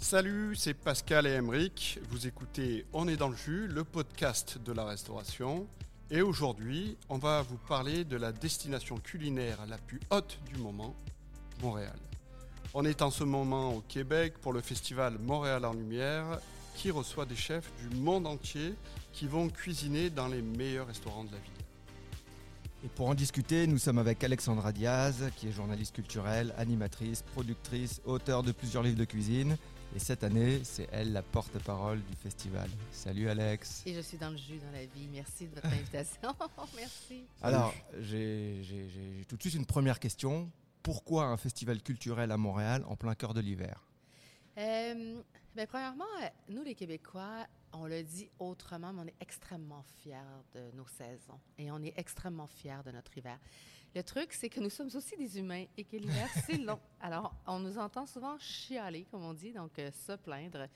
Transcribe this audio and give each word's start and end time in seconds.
Salut, 0.00 0.54
c'est 0.54 0.74
Pascal 0.74 1.26
et 1.26 1.32
Emeric. 1.32 1.98
Vous 2.10 2.26
écoutez 2.28 2.86
On 2.92 3.08
est 3.08 3.16
dans 3.16 3.28
le 3.28 3.36
jus, 3.36 3.66
le 3.66 3.82
podcast 3.82 4.56
de 4.64 4.72
la 4.72 4.84
restauration. 4.84 5.66
Et 6.10 6.22
aujourd'hui, 6.22 6.96
on 7.08 7.18
va 7.18 7.42
vous 7.42 7.58
parler 7.58 8.04
de 8.04 8.16
la 8.16 8.30
destination 8.30 8.98
culinaire 8.98 9.58
la 9.68 9.76
plus 9.76 10.00
haute 10.10 10.38
du 10.46 10.60
moment, 10.60 10.94
Montréal. 11.60 11.98
On 12.74 12.84
est 12.84 13.02
en 13.02 13.10
ce 13.10 13.24
moment 13.24 13.74
au 13.74 13.80
Québec 13.80 14.34
pour 14.40 14.52
le 14.52 14.60
festival 14.60 15.18
Montréal 15.18 15.64
en 15.64 15.74
Lumière 15.74 16.38
qui 16.76 16.92
reçoit 16.92 17.26
des 17.26 17.36
chefs 17.36 17.70
du 17.82 17.96
monde 17.96 18.26
entier 18.26 18.74
qui 19.12 19.26
vont 19.26 19.48
cuisiner 19.48 20.10
dans 20.10 20.28
les 20.28 20.42
meilleurs 20.42 20.86
restaurants 20.86 21.24
de 21.24 21.32
la 21.32 21.38
ville. 21.38 21.52
Et 22.84 22.88
pour 22.88 23.08
en 23.08 23.14
discuter, 23.14 23.66
nous 23.66 23.78
sommes 23.78 23.98
avec 23.98 24.22
Alexandra 24.22 24.70
Diaz, 24.70 25.28
qui 25.36 25.48
est 25.48 25.52
journaliste 25.52 25.96
culturelle, 25.96 26.54
animatrice, 26.56 27.22
productrice, 27.22 28.00
auteure 28.04 28.44
de 28.44 28.52
plusieurs 28.52 28.84
livres 28.84 28.98
de 28.98 29.04
cuisine. 29.04 29.56
Et 29.96 29.98
cette 29.98 30.22
année, 30.22 30.60
c'est 30.64 30.88
elle 30.92 31.12
la 31.12 31.22
porte-parole 31.22 32.02
du 32.02 32.14
festival. 32.14 32.68
Salut 32.92 33.28
Alex. 33.28 33.82
Et 33.86 33.94
je 33.94 34.00
suis 34.00 34.18
dans 34.18 34.30
le 34.30 34.36
jus 34.36 34.58
dans 34.58 34.70
la 34.70 34.84
vie. 34.84 35.08
Merci 35.10 35.46
de 35.46 35.54
votre 35.54 35.66
invitation. 35.66 36.34
Merci. 36.76 37.24
Alors, 37.40 37.74
j'ai 38.00 38.62
tout 39.28 39.36
de 39.36 39.40
suite 39.40 39.54
une 39.54 39.66
première 39.66 39.98
question. 39.98 40.50
Pourquoi 40.82 41.24
un 41.24 41.36
festival 41.36 41.82
culturel 41.82 42.30
à 42.30 42.36
Montréal 42.36 42.84
en 42.86 42.96
plein 42.96 43.14
cœur 43.14 43.32
de 43.32 43.40
l'hiver? 43.40 43.82
Euh, 44.58 45.20
ben, 45.56 45.66
premièrement, 45.66 46.04
nous, 46.48 46.62
les 46.62 46.74
Québécois, 46.74 47.46
on 47.72 47.86
le 47.86 48.02
dit 48.02 48.28
autrement, 48.38 48.92
mais 48.92 49.02
on 49.02 49.06
est 49.06 49.20
extrêmement 49.20 49.82
fiers 50.02 50.16
de 50.54 50.70
nos 50.76 50.86
saisons 50.86 51.40
et 51.58 51.70
on 51.70 51.82
est 51.82 51.94
extrêmement 51.96 52.46
fiers 52.46 52.82
de 52.84 52.90
notre 52.90 53.16
hiver. 53.16 53.38
Le 53.94 54.02
truc, 54.02 54.32
c'est 54.32 54.48
que 54.48 54.60
nous 54.60 54.70
sommes 54.70 54.90
aussi 54.94 55.16
des 55.16 55.38
humains 55.38 55.64
et 55.76 55.84
que 55.84 55.96
l'hiver, 55.96 56.28
c'est 56.46 56.58
long. 56.58 56.78
Alors, 57.00 57.34
on 57.46 57.58
nous 57.58 57.78
entend 57.78 58.06
souvent 58.06 58.38
chialer, 58.38 59.06
comme 59.10 59.24
on 59.24 59.34
dit, 59.34 59.52
donc 59.52 59.78
euh, 59.78 59.90
se 59.90 60.12
plaindre 60.12 60.66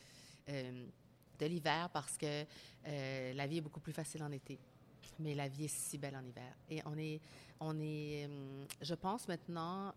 euh, 0.49 0.87
de 1.39 1.47
l'hiver 1.47 1.91
parce 1.93 2.17
que 2.17 2.45
euh, 2.87 3.33
la 3.35 3.47
vie 3.47 3.59
est 3.59 3.61
beaucoup 3.61 3.81
plus 3.81 3.93
facile 3.93 4.23
en 4.23 4.33
été. 4.33 4.59
Mais 5.19 5.35
la 5.35 5.47
vie 5.47 5.67
est 5.67 5.69
si 5.69 5.99
belle 5.99 6.17
en 6.17 6.25
hiver. 6.25 6.57
Et 6.71 6.81
on 6.87 6.97
est, 6.97 7.21
on 7.61 7.79
est 7.81 8.29
je 8.81 8.95
pense 8.95 9.29
maintenant, 9.29 9.95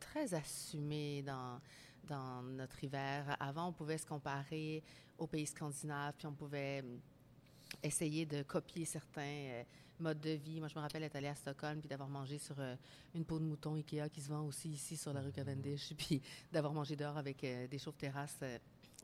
très 0.00 0.32
assumé 0.32 1.22
dans, 1.22 1.60
dans 2.04 2.42
notre 2.42 2.82
hiver. 2.82 3.36
Avant, 3.38 3.68
on 3.68 3.72
pouvait 3.72 3.98
se 3.98 4.06
comparer 4.06 4.82
aux 5.18 5.26
pays 5.26 5.46
scandinaves, 5.46 6.14
puis 6.16 6.26
on 6.26 6.32
pouvait 6.32 6.82
essayer 7.82 8.24
de 8.24 8.42
copier 8.42 8.86
certains 8.86 9.62
modes 10.00 10.20
de 10.20 10.30
vie. 10.30 10.60
Moi, 10.60 10.68
je 10.68 10.74
me 10.74 10.80
rappelle 10.80 11.02
être 11.02 11.16
allée 11.16 11.28
à 11.28 11.34
Stockholm 11.34 11.80
puis 11.80 11.88
d'avoir 11.88 12.08
mangé 12.08 12.38
sur 12.38 12.56
euh, 12.58 12.74
une 13.14 13.24
peau 13.24 13.38
de 13.38 13.44
mouton 13.44 13.74
Ikea 13.74 14.08
qui 14.12 14.20
se 14.20 14.28
vend 14.28 14.42
aussi 14.46 14.68
ici 14.68 14.96
sur 14.96 15.12
la 15.12 15.20
rue 15.20 15.32
Cavendish, 15.32 15.92
puis 15.98 16.22
d'avoir 16.52 16.72
mangé 16.72 16.96
dehors 16.96 17.16
avec 17.16 17.42
euh, 17.44 17.66
des 17.66 17.78
chauves-terrasses 17.78 18.38
euh, 18.42 18.58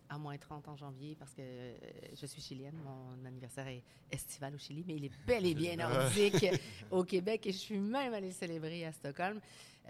à 0.09 0.19
moins 0.19 0.36
30 0.36 0.69
en 0.69 0.77
janvier 0.77 1.17
parce 1.19 1.33
que 1.33 1.42
euh, 1.42 1.77
je 2.20 2.27
suis 2.27 2.41
chilienne. 2.41 2.78
Mon 2.84 3.25
anniversaire 3.25 3.67
est 3.67 3.83
estival 4.11 4.55
au 4.55 4.59
Chili, 4.59 4.84
mais 4.86 4.97
il 4.97 5.05
est 5.06 5.12
bel 5.27 5.47
et 5.47 5.55
bien 5.55 5.77
nordique 5.89 6.47
au 6.91 7.05
Québec 7.05 7.47
et 7.47 7.53
je 7.53 7.58
suis 7.58 7.79
même 7.79 8.14
allée 8.14 8.29
le 8.29 8.33
célébrer 8.33 8.84
à 8.84 8.92
Stockholm. 8.92 9.41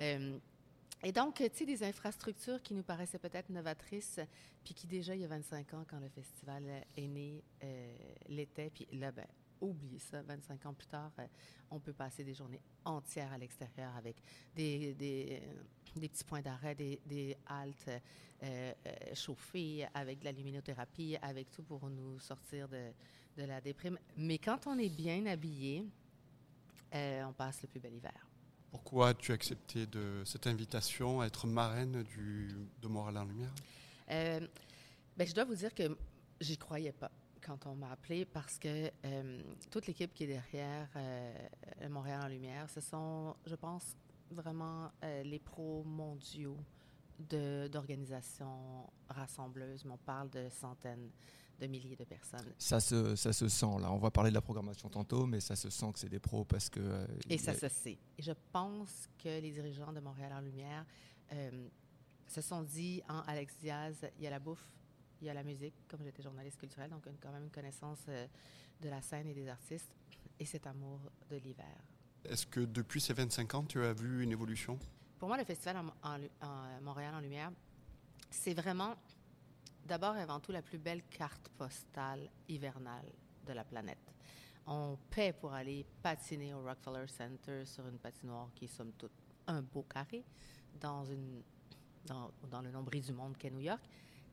Euh, 0.00 0.38
et 1.02 1.12
donc, 1.12 1.34
tu 1.34 1.50
sais, 1.52 1.66
des 1.66 1.82
infrastructures 1.82 2.62
qui 2.62 2.72
nous 2.72 2.82
paraissaient 2.82 3.18
peut-être 3.18 3.50
novatrices, 3.50 4.20
puis 4.64 4.72
qui 4.72 4.86
déjà, 4.86 5.14
il 5.14 5.20
y 5.20 5.24
a 5.24 5.28
25 5.28 5.74
ans, 5.74 5.84
quand 5.86 6.00
le 6.00 6.08
festival 6.08 6.64
est 6.96 7.06
né, 7.06 7.42
euh, 7.62 7.94
l'était, 8.28 8.70
puis 8.70 8.88
là, 8.92 9.12
ben, 9.12 9.26
oubliez 9.60 9.98
ça, 9.98 10.22
25 10.22 10.66
ans 10.66 10.74
plus 10.74 10.86
tard, 10.86 11.10
euh, 11.18 11.26
on 11.70 11.80
peut 11.80 11.92
passer 11.92 12.24
des 12.24 12.34
journées 12.34 12.60
entières 12.84 13.32
à 13.32 13.38
l'extérieur 13.38 13.94
avec 13.96 14.16
des, 14.54 14.94
des, 14.94 15.40
euh, 15.42 16.00
des 16.00 16.08
petits 16.08 16.24
points 16.24 16.42
d'arrêt, 16.42 16.74
des, 16.74 17.00
des 17.06 17.36
haltes 17.46 17.90
euh, 18.42 18.72
chauffées, 19.14 19.86
avec 19.94 20.20
de 20.20 20.24
la 20.24 20.32
luminothérapie, 20.32 21.16
avec 21.22 21.50
tout 21.50 21.62
pour 21.62 21.88
nous 21.88 22.18
sortir 22.20 22.68
de, 22.68 22.90
de 23.36 23.44
la 23.44 23.60
déprime. 23.60 23.98
Mais 24.16 24.38
quand 24.38 24.66
on 24.66 24.78
est 24.78 24.88
bien 24.88 25.26
habillé, 25.26 25.84
euh, 26.94 27.24
on 27.24 27.32
passe 27.32 27.62
le 27.62 27.68
plus 27.68 27.80
bel 27.80 27.94
hiver. 27.94 28.28
Pourquoi 28.70 29.10
as-tu 29.10 29.32
accepté 29.32 29.86
de 29.86 30.22
cette 30.24 30.46
invitation 30.46 31.20
à 31.20 31.26
être 31.26 31.46
marraine 31.46 32.02
du, 32.04 32.48
de 32.80 32.88
Montréal 32.88 33.18
en 33.18 33.24
Lumière? 33.24 33.54
Euh, 34.10 34.46
ben, 35.16 35.26
je 35.26 35.34
dois 35.34 35.44
vous 35.44 35.54
dire 35.54 35.74
que 35.74 35.96
j'y 36.40 36.56
croyais 36.56 36.92
pas 36.92 37.10
quand 37.44 37.66
on 37.66 37.74
m'a 37.74 37.90
appelé 37.90 38.24
parce 38.24 38.58
que 38.58 38.90
euh, 39.04 39.42
toute 39.70 39.86
l'équipe 39.86 40.12
qui 40.14 40.24
est 40.24 40.28
derrière 40.28 40.88
euh, 40.96 41.48
Montréal 41.90 42.20
en 42.24 42.28
Lumière, 42.28 42.68
ce 42.70 42.80
sont, 42.80 43.34
je 43.46 43.54
pense, 43.54 43.96
vraiment 44.30 44.90
euh, 45.02 45.22
les 45.22 45.38
pros 45.38 45.82
mondiaux 45.84 46.56
d'organisations 47.68 48.86
rassembleuses. 49.08 49.84
Mais 49.84 49.92
on 49.92 49.98
parle 49.98 50.30
de 50.30 50.48
centaines 50.48 51.10
de 51.60 51.66
milliers 51.68 51.94
de 51.96 52.04
personnes. 52.04 52.52
ça 52.58 52.80
se, 52.80 53.14
ça 53.14 53.32
se 53.32 53.48
sent 53.48 53.78
là. 53.80 53.92
On 53.92 53.98
va 53.98 54.10
parler 54.10 54.30
de 54.30 54.34
la 54.34 54.40
programmation 54.40 54.88
tantôt, 54.88 55.24
mais 55.24 55.38
ça 55.40 55.54
se 55.54 55.70
sent 55.70 55.92
que 55.92 55.98
c'est 56.00 56.08
des 56.08 56.18
pros 56.18 56.44
parce 56.44 56.68
que. 56.68 56.80
euh, 56.80 57.06
Et 57.30 57.38
ça 57.38 57.52
a- 57.52 57.54
se 57.54 57.68
sait. 57.68 57.98
Et 58.18 58.22
je 58.22 58.32
pense 58.52 59.08
que 59.22 59.28
les 59.40 59.52
dirigeants 59.52 59.92
de 59.92 60.00
Montréal 60.00 60.32
en 60.32 60.40
Lumière 60.40 60.84
euh, 61.32 61.68
se 62.26 62.40
sont 62.40 62.62
dit 62.62 63.02
en 63.08 63.20
Alex 63.20 63.56
Diaz, 63.60 63.96
il 64.18 64.24
y 64.24 64.26
a 64.26 64.30
la 64.30 64.40
bouffe, 64.40 64.68
il 65.24 65.28
y 65.28 65.30
a 65.30 65.34
la 65.34 65.42
musique, 65.42 65.74
comme 65.88 66.02
j'étais 66.04 66.22
journaliste 66.22 66.58
culturelle, 66.58 66.90
donc 66.90 67.06
une- 67.06 67.16
quand 67.18 67.32
même 67.32 67.44
une 67.44 67.50
connaissance 67.50 68.00
euh, 68.08 68.26
de 68.82 68.88
la 68.90 69.00
scène 69.00 69.26
et 69.26 69.34
des 69.34 69.48
artistes, 69.48 69.90
et 70.38 70.44
cet 70.44 70.66
amour 70.66 71.00
de 71.30 71.36
l'hiver. 71.36 71.76
Est-ce 72.24 72.46
que 72.46 72.60
depuis 72.60 73.00
ces 73.00 73.14
25 73.14 73.54
ans, 73.54 73.64
tu 73.64 73.82
as 73.82 73.92
vu 73.94 74.22
une 74.22 74.32
évolution? 74.32 74.78
Pour 75.18 75.28
moi, 75.28 75.38
le 75.38 75.44
festival 75.44 75.78
en, 75.78 76.18
en 76.46 76.80
Montréal 76.82 77.14
en 77.14 77.20
Lumière, 77.20 77.50
c'est 78.30 78.52
vraiment 78.54 78.94
d'abord 79.86 80.16
et 80.16 80.20
avant 80.22 80.40
tout 80.40 80.52
la 80.52 80.60
plus 80.62 80.78
belle 80.78 81.02
carte 81.04 81.48
postale 81.56 82.28
hivernale 82.48 83.06
de 83.46 83.52
la 83.52 83.64
planète. 83.64 83.98
On 84.66 84.98
paie 85.10 85.32
pour 85.32 85.52
aller 85.54 85.86
patiner 86.02 86.52
au 86.54 86.62
Rockefeller 86.62 87.06
Center 87.06 87.64
sur 87.64 87.86
une 87.86 87.98
patinoire 87.98 88.48
qui 88.54 88.64
est 88.66 88.68
somme 88.68 88.92
toute 88.92 89.12
un 89.46 89.62
beau 89.62 89.82
carré 89.84 90.24
dans, 90.80 91.04
une, 91.04 91.42
dans, 92.06 92.30
dans 92.50 92.60
le 92.62 92.70
nombril 92.70 93.02
du 93.04 93.12
monde 93.12 93.36
qu'est 93.36 93.50
New 93.50 93.60
York. 93.60 93.82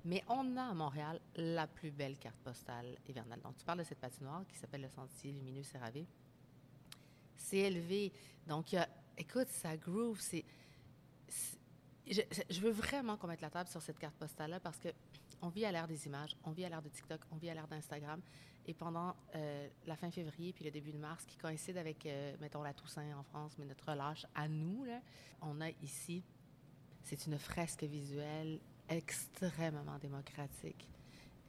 Mais 0.03 0.23
on 0.28 0.57
a 0.57 0.63
à 0.63 0.73
Montréal 0.73 1.19
la 1.35 1.67
plus 1.67 1.91
belle 1.91 2.17
carte 2.17 2.39
postale 2.44 2.97
hivernale. 3.07 3.41
Donc, 3.41 3.57
tu 3.57 3.66
parles 3.66 3.79
de 3.79 3.84
cette 3.84 4.00
patinoire 4.00 4.45
qui 4.47 4.57
s'appelle 4.57 4.81
le 4.81 4.89
Sentier 4.89 5.31
Lumineux 5.31 5.63
Séravé. 5.63 6.07
C'est 7.35 7.57
élevé. 7.57 8.11
Donc, 8.47 8.75
écoute, 9.17 9.47
ça 9.50 9.78
groove. 9.78 10.19
C'est, 10.19 10.44
je, 12.07 12.61
veux 12.61 12.72
vraiment 12.72 13.17
qu'on 13.17 13.28
mette 13.28 13.41
la 13.41 13.50
table 13.50 13.69
sur 13.69 13.81
cette 13.81 14.00
carte 14.00 14.16
postale-là 14.16 14.59
parce 14.59 14.79
que 14.79 14.90
on 15.44 15.50
vit 15.50 15.66
à 15.66 15.72
l'ère 15.72 15.88
des 15.88 16.06
images, 16.06 16.35
on 16.44 16.51
vit 16.51 16.66
à 16.66 16.69
l'ère 16.69 16.81
de 16.81 16.90
TikTok, 16.90 17.22
on 17.31 17.38
vit 17.38 17.50
à 17.50 17.53
l'ère 17.53 17.67
d'Instagram. 17.67 18.22
Et 18.67 18.75
pendant 18.75 19.16
euh, 19.35 19.67
la 19.88 19.95
fin 19.95 20.11
février 20.11 20.53
puis 20.53 20.63
le 20.63 20.69
début 20.69 20.91
de 20.91 21.00
mars, 21.00 21.25
qui 21.25 21.35
coïncide 21.38 21.78
avec, 21.78 22.06
euh, 22.06 22.35
mettons, 22.40 22.61
la 22.61 22.73
Toussaint 22.73 23.17
en 23.17 23.23
France, 23.23 23.56
mais 23.57 23.66
notre 23.66 23.90
relâche 23.90 24.25
à 24.35 24.47
nous, 24.47 24.85
on 25.41 25.59
a 25.61 25.69
ici, 25.81 26.23
c'est 27.01 27.25
une 27.25 27.40
fresque 27.40 27.84
visuelle 27.84 28.59
extrêmement 28.90 29.97
démocratique, 30.00 30.88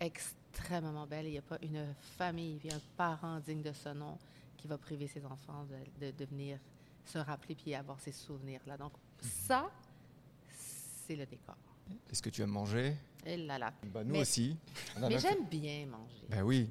extrêmement 0.01 1.07
belle. 1.07 1.27
Il 1.27 1.33
n'y 1.33 1.39
a 1.39 1.43
pas 1.43 1.59
une 1.63 1.95
famille 2.17 2.59
puis 2.59 2.73
un 2.73 2.81
parent 2.97 3.41
digne 3.41 3.63
de 3.63 3.73
ce 3.73 3.89
nom 3.91 4.19
qui 4.57 4.69
va 4.69 4.79
priver 4.79 5.07
ses 5.09 5.25
enfants 5.25 5.65
de, 5.65 6.07
de, 6.07 6.13
de 6.17 6.25
venir 6.25 6.59
se 7.05 7.19
rappeler 7.19 7.55
puis 7.55 7.75
avoir 7.75 7.99
ces 8.01 8.13
souvenirs-là. 8.13 8.77
Donc, 8.77 8.93
ça, 9.21 9.71
c'est 10.49 11.17
le 11.17 11.27
décor. 11.27 11.57
Est-ce 12.11 12.23
que 12.23 12.31
tu 12.31 12.43
aimes 12.43 12.51
manger? 12.51 12.95
Et 13.27 13.37
là 13.37 13.59
là. 13.59 13.73
Bah, 13.93 14.05
Nous 14.05 14.13
Mais- 14.13 14.21
aussi. 14.21 14.57
On 14.97 15.01
en 15.01 15.05
a 15.05 15.09
Mais 15.09 15.19
j'aime 15.19 15.47
bien 15.47 15.87
manger. 15.87 16.27
Ben 16.29 16.43
oui. 16.43 16.71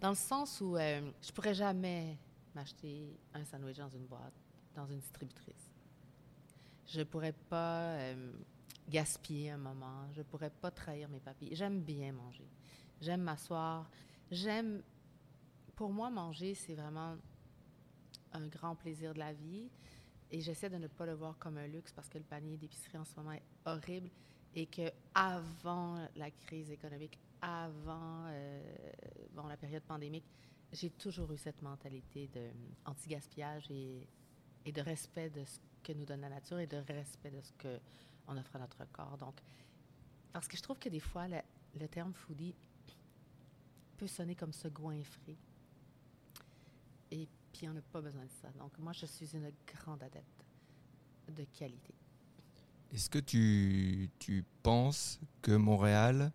Dans 0.00 0.10
le 0.10 0.14
sens 0.16 0.60
où 0.60 0.76
euh, 0.76 1.10
je 1.22 1.32
pourrais 1.32 1.54
jamais 1.54 2.16
m'acheter 2.54 3.16
un 3.32 3.44
sandwich 3.44 3.76
dans 3.78 3.88
une 3.90 4.06
boîte, 4.06 4.32
dans 4.76 4.86
une 4.86 4.98
distributrice. 5.00 5.70
Je 6.86 7.02
pourrais 7.02 7.32
pas 7.32 7.94
euh, 7.96 8.32
gaspiller 8.88 9.50
un 9.50 9.56
moment. 9.56 10.06
Je 10.12 10.22
pourrais 10.22 10.50
pas 10.50 10.70
trahir 10.70 11.08
mes 11.08 11.20
papiers. 11.20 11.54
J'aime 11.54 11.80
bien 11.80 12.12
manger. 12.12 12.48
J'aime 13.00 13.22
m'asseoir. 13.22 13.90
J'aime. 14.30 14.82
Pour 15.76 15.92
moi, 15.92 16.10
manger, 16.10 16.54
c'est 16.54 16.74
vraiment 16.74 17.16
un 18.32 18.46
grand 18.46 18.76
plaisir 18.76 19.14
de 19.14 19.18
la 19.18 19.32
vie. 19.32 19.68
Et 20.30 20.40
j'essaie 20.40 20.70
de 20.70 20.76
ne 20.76 20.86
pas 20.86 21.06
le 21.06 21.14
voir 21.14 21.38
comme 21.38 21.58
un 21.58 21.66
luxe 21.66 21.92
parce 21.92 22.08
que 22.08 22.18
le 22.18 22.24
panier 22.24 22.56
d'épicerie 22.56 22.98
en 22.98 23.04
ce 23.04 23.14
moment 23.16 23.32
est 23.32 23.42
horrible 23.66 24.10
et 24.54 24.66
que 24.66 24.90
avant 25.14 26.06
la 26.16 26.30
crise 26.30 26.70
économique, 26.70 27.18
avant 27.40 28.24
euh, 28.28 28.62
bon, 29.32 29.46
la 29.46 29.56
période 29.56 29.82
pandémique, 29.82 30.24
j'ai 30.72 30.90
toujours 30.90 31.30
eu 31.32 31.38
cette 31.38 31.60
mentalité 31.62 32.28
de 32.28 32.50
anti-gaspillage 32.84 33.70
et, 33.70 34.08
et 34.64 34.72
de 34.72 34.80
respect 34.80 35.30
de 35.30 35.44
ce 35.44 35.58
que 35.82 35.92
nous 35.92 36.04
donne 36.04 36.22
la 36.22 36.30
nature 36.30 36.58
et 36.58 36.66
de 36.66 36.78
respect 36.78 37.30
de 37.30 37.40
ce 37.40 37.52
que 37.52 37.78
on 38.26 38.36
offre 38.36 38.56
à 38.56 38.58
notre 38.58 38.84
corps. 38.92 39.16
Donc, 39.18 39.40
parce 40.32 40.48
que 40.48 40.56
je 40.56 40.62
trouve 40.62 40.78
que 40.78 40.88
des 40.88 41.00
fois, 41.00 41.28
le, 41.28 41.38
le 41.78 41.88
terme 41.88 42.12
foodie 42.12 42.54
peut 43.96 44.06
sonner 44.06 44.34
comme 44.34 44.52
se 44.52 44.68
goinfrer. 44.68 45.36
Et 47.10 47.28
puis, 47.52 47.68
on 47.68 47.72
n'a 47.72 47.82
pas 47.82 48.00
besoin 48.00 48.24
de 48.24 48.32
ça. 48.42 48.48
Donc, 48.58 48.76
moi, 48.78 48.92
je 48.92 49.06
suis 49.06 49.34
une 49.36 49.52
grande 49.66 50.02
adepte 50.02 50.44
de 51.28 51.44
qualité. 51.44 51.94
Est-ce 52.92 53.08
que 53.08 53.18
tu, 53.18 54.10
tu 54.18 54.44
penses 54.62 55.20
que 55.42 55.52
Montréal 55.52 56.32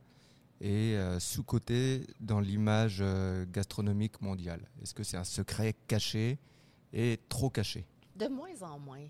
est 0.61 0.95
euh, 0.95 1.19
sous-coté 1.19 2.05
dans 2.19 2.39
l'image 2.39 2.99
euh, 3.01 3.45
gastronomique 3.49 4.21
mondiale? 4.21 4.69
Est-ce 4.81 4.93
que 4.93 5.03
c'est 5.03 5.17
un 5.17 5.23
secret 5.23 5.73
caché 5.87 6.37
et 6.91 7.19
trop 7.29 7.49
caché? 7.49 7.85
De 8.15 8.27
moins 8.27 8.61
en 8.61 8.79
moins. 8.79 9.07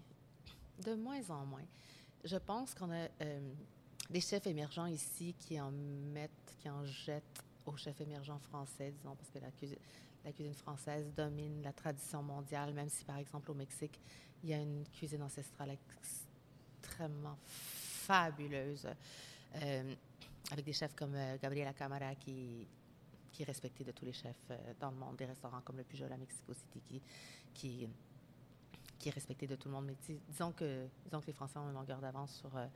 De 0.83 0.93
moins 0.93 1.27
en 1.29 1.45
moins. 1.45 1.65
Je 2.23 2.37
pense 2.37 2.73
qu'on 2.73 2.91
a 2.91 3.07
euh, 3.21 3.53
des 4.09 4.21
chefs 4.21 4.47
émergents 4.47 4.87
ici 4.87 5.35
qui 5.39 5.59
en 5.59 5.71
mettent, 5.71 6.55
qui 6.59 6.69
en 6.69 6.83
jettent 6.83 7.43
aux 7.65 7.77
chefs 7.77 8.01
émergents 8.01 8.39
français, 8.39 8.91
disons, 8.91 9.15
parce 9.15 9.29
que 9.29 9.39
la 9.39 9.51
cuisine, 9.51 10.53
française 10.53 11.11
domine 11.15 11.61
la 11.63 11.71
tradition 11.71 12.21
mondiale, 12.21 12.73
même 12.73 12.89
si, 12.89 13.05
par 13.05 13.17
exemple, 13.17 13.51
au 13.51 13.53
Mexique, 13.53 13.99
il 14.43 14.49
y 14.49 14.53
a 14.53 14.57
une 14.57 14.83
cuisine 14.93 15.21
ancestrale 15.21 15.77
extrêmement 16.81 17.37
fabuleuse, 17.45 18.87
euh, 19.55 19.95
avec 20.51 20.65
des 20.65 20.73
chefs 20.73 20.95
comme 20.95 21.15
euh, 21.15 21.37
Gabriela 21.41 21.73
Camara 21.73 22.15
qui, 22.15 22.67
est 23.39 23.43
respecté 23.45 23.85
de 23.85 23.91
tous 23.91 24.03
les 24.03 24.11
chefs 24.11 24.35
euh, 24.51 24.57
dans 24.81 24.91
le 24.91 24.97
monde, 24.97 25.15
des 25.15 25.25
restaurants 25.25 25.61
comme 25.61 25.77
le 25.77 25.85
Pujol 25.85 26.11
à 26.11 26.17
Mexico 26.17 26.53
City 26.53 27.01
qui, 27.53 27.87
qui 28.99 29.09
est 29.09 29.13
respecté 29.13 29.47
de 29.47 29.55
tout 29.55 29.69
le 29.69 29.73
monde. 29.73 29.85
Mais 29.85 29.95
dis- 30.05 30.19
disons 30.27 30.51
que, 30.51 30.87
disons 31.05 31.21
que 31.21 31.27
les 31.27 31.33
Français 31.33 31.57
ont 31.57 31.69
une 31.69 31.73
longueur 31.73 31.99
d'avance 31.99 32.35
sur, 32.35 32.55
euh, 32.55 32.67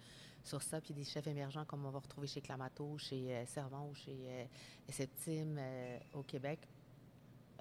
sur 0.43 0.61
ça. 0.61 0.81
Puis 0.81 0.93
des 0.93 1.03
chefs 1.03 1.27
émergents 1.27 1.65
comme 1.65 1.85
on 1.85 1.91
va 1.91 1.99
retrouver 1.99 2.27
chez 2.27 2.41
Clamato, 2.41 2.97
chez 2.97 3.35
euh, 3.35 3.45
Servant 3.45 3.87
ou 3.89 3.93
chez 3.93 4.17
euh, 4.17 4.45
Septime 4.89 5.59
au 6.13 6.23
Québec. 6.23 6.67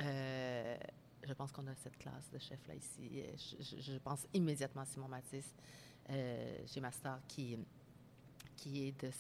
Je 0.01 1.35
pense 1.35 1.53
qu'on 1.53 1.67
a 1.69 1.75
cette 1.77 1.99
classe 1.99 2.31
de 2.33 2.39
chefs-là 2.39 2.75
ici. 2.75 3.23
Je, 3.61 3.97
pense 3.99 4.27
immédiatement 4.35 4.83
à 4.83 4.87
Simon 4.87 5.07
Matisse 5.07 5.55
chez 6.67 6.81
Master 6.81 7.21
qui, 7.29 7.57
qui 8.57 8.89
est 8.89 9.01
de 9.01 9.11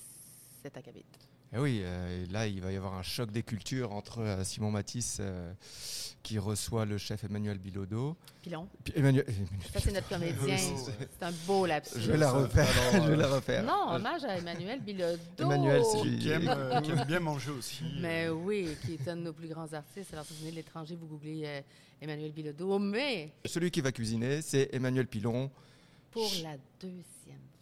cet 0.62 0.77
acabit. 0.77 1.05
Eh 1.54 1.58
oui, 1.58 1.81
euh, 1.82 2.25
là, 2.31 2.46
il 2.46 2.60
va 2.62 2.72
y 2.72 2.76
avoir 2.76 2.94
un 2.94 3.02
choc 3.02 3.31
des 3.31 3.43
cultures 3.43 3.93
entre 3.93 4.20
euh, 4.20 4.43
Simon 4.43 4.70
Matisse, 4.70 5.19
euh, 5.20 5.52
qui 6.22 6.38
reçoit 6.38 6.87
le 6.87 6.96
chef 6.96 7.25
Emmanuel 7.25 7.58
Bilodeau. 7.58 8.16
Pilon, 8.40 8.66
Emmanuel, 8.94 9.26
ça 9.72 9.81
c'est 9.81 9.93
notre 9.93 10.08
comédien. 10.08 10.56
C'est 10.56 11.22
un 11.25 11.32
beau 11.46 11.66
lapsus. 11.66 12.00
je 12.00 12.10
vais 12.12 12.16
la 12.16 12.32
refaire. 12.32 12.66
Alors, 12.94 13.04
je 13.06 13.10
vais 13.10 13.16
la 13.16 13.28
refaire. 13.28 13.64
Non, 13.64 13.90
hommage 13.94 14.25
à 14.25 14.38
Emmanuel 14.38 14.81
Bilodeau. 14.81 15.19
Emmanuel, 15.38 15.82
c'est 15.84 16.02
lui. 16.04 16.19
Qui 16.19 16.31
aime, 16.31 16.49
euh, 16.49 16.81
qui 16.82 16.90
aime 16.93 17.04
bien 17.04 17.20
manger 17.20 17.50
aussi. 17.50 17.82
Mais 18.00 18.28
oui, 18.31 18.69
qui 18.87 18.94
est 18.94 19.08
un 19.08 19.16
de 19.16 19.22
nos 19.22 19.32
plus 19.32 19.49
grands 19.49 19.72
artistes. 19.75 20.12
Alors, 20.12 20.25
si 20.25 20.32
vous 20.32 20.40
venez 20.40 20.52
de 20.52 20.56
l'étranger, 20.56 20.96
vous 20.99 21.06
googlez 21.06 21.43
euh, 21.44 21.60
Emmanuel 22.00 22.32
Bilodeau. 22.32 22.78
Mais 22.78 23.31
Celui 23.44 23.70
qui 23.70 23.81
va 23.81 23.93
cuisiner, 23.93 24.40
c'est 24.43 24.70
Emmanuel 24.72 25.06
Pilon. 25.06 25.50
pour 26.10 26.31
la 26.43 26.56
deuxième 26.81 27.02
fois. 27.04 27.62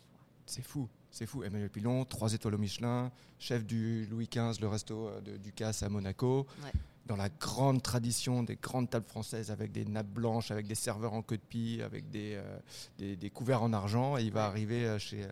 C'est 0.51 0.63
fou, 0.63 0.89
c'est 1.13 1.27
fou. 1.27 1.45
Emmanuel 1.45 1.71
Pilon, 1.71 2.05
trois 2.05 2.33
étoiles 2.35 2.57
au 2.57 2.59
Michelin, 2.59 3.13
chef 3.39 3.65
du 3.65 4.07
Louis 4.07 4.27
XV, 4.29 4.61
le 4.61 4.67
resto 4.67 5.07
euh, 5.09 5.21
de 5.21 5.37
Ducasse 5.37 5.85
à 5.85 5.89
Monaco. 5.89 6.45
Ouais. 6.65 6.73
Dans 7.07 7.15
la 7.17 7.29
grande 7.29 7.83
tradition 7.83 8.43
des 8.43 8.57
grandes 8.57 8.91
tables 8.91 9.07
françaises 9.07 9.51
avec 9.53 9.71
des 9.73 9.85
nappes 9.85 10.09
blanches, 10.09 10.51
avec 10.51 10.67
des 10.67 10.75
serveurs 10.75 11.13
en 11.13 11.23
queue 11.23 11.37
de 11.39 11.43
pie, 11.43 11.81
avec 11.85 12.11
des, 12.11 12.35
euh, 12.35 12.59
des, 12.99 13.15
des 13.17 13.31
couverts 13.31 13.63
en 13.63 13.73
argent. 13.73 14.17
Et 14.19 14.23
il 14.25 14.33
va 14.33 14.43
Ouais. 14.43 14.47
arriver 14.49 14.85
euh, 14.87 14.99
chez, 14.99 15.27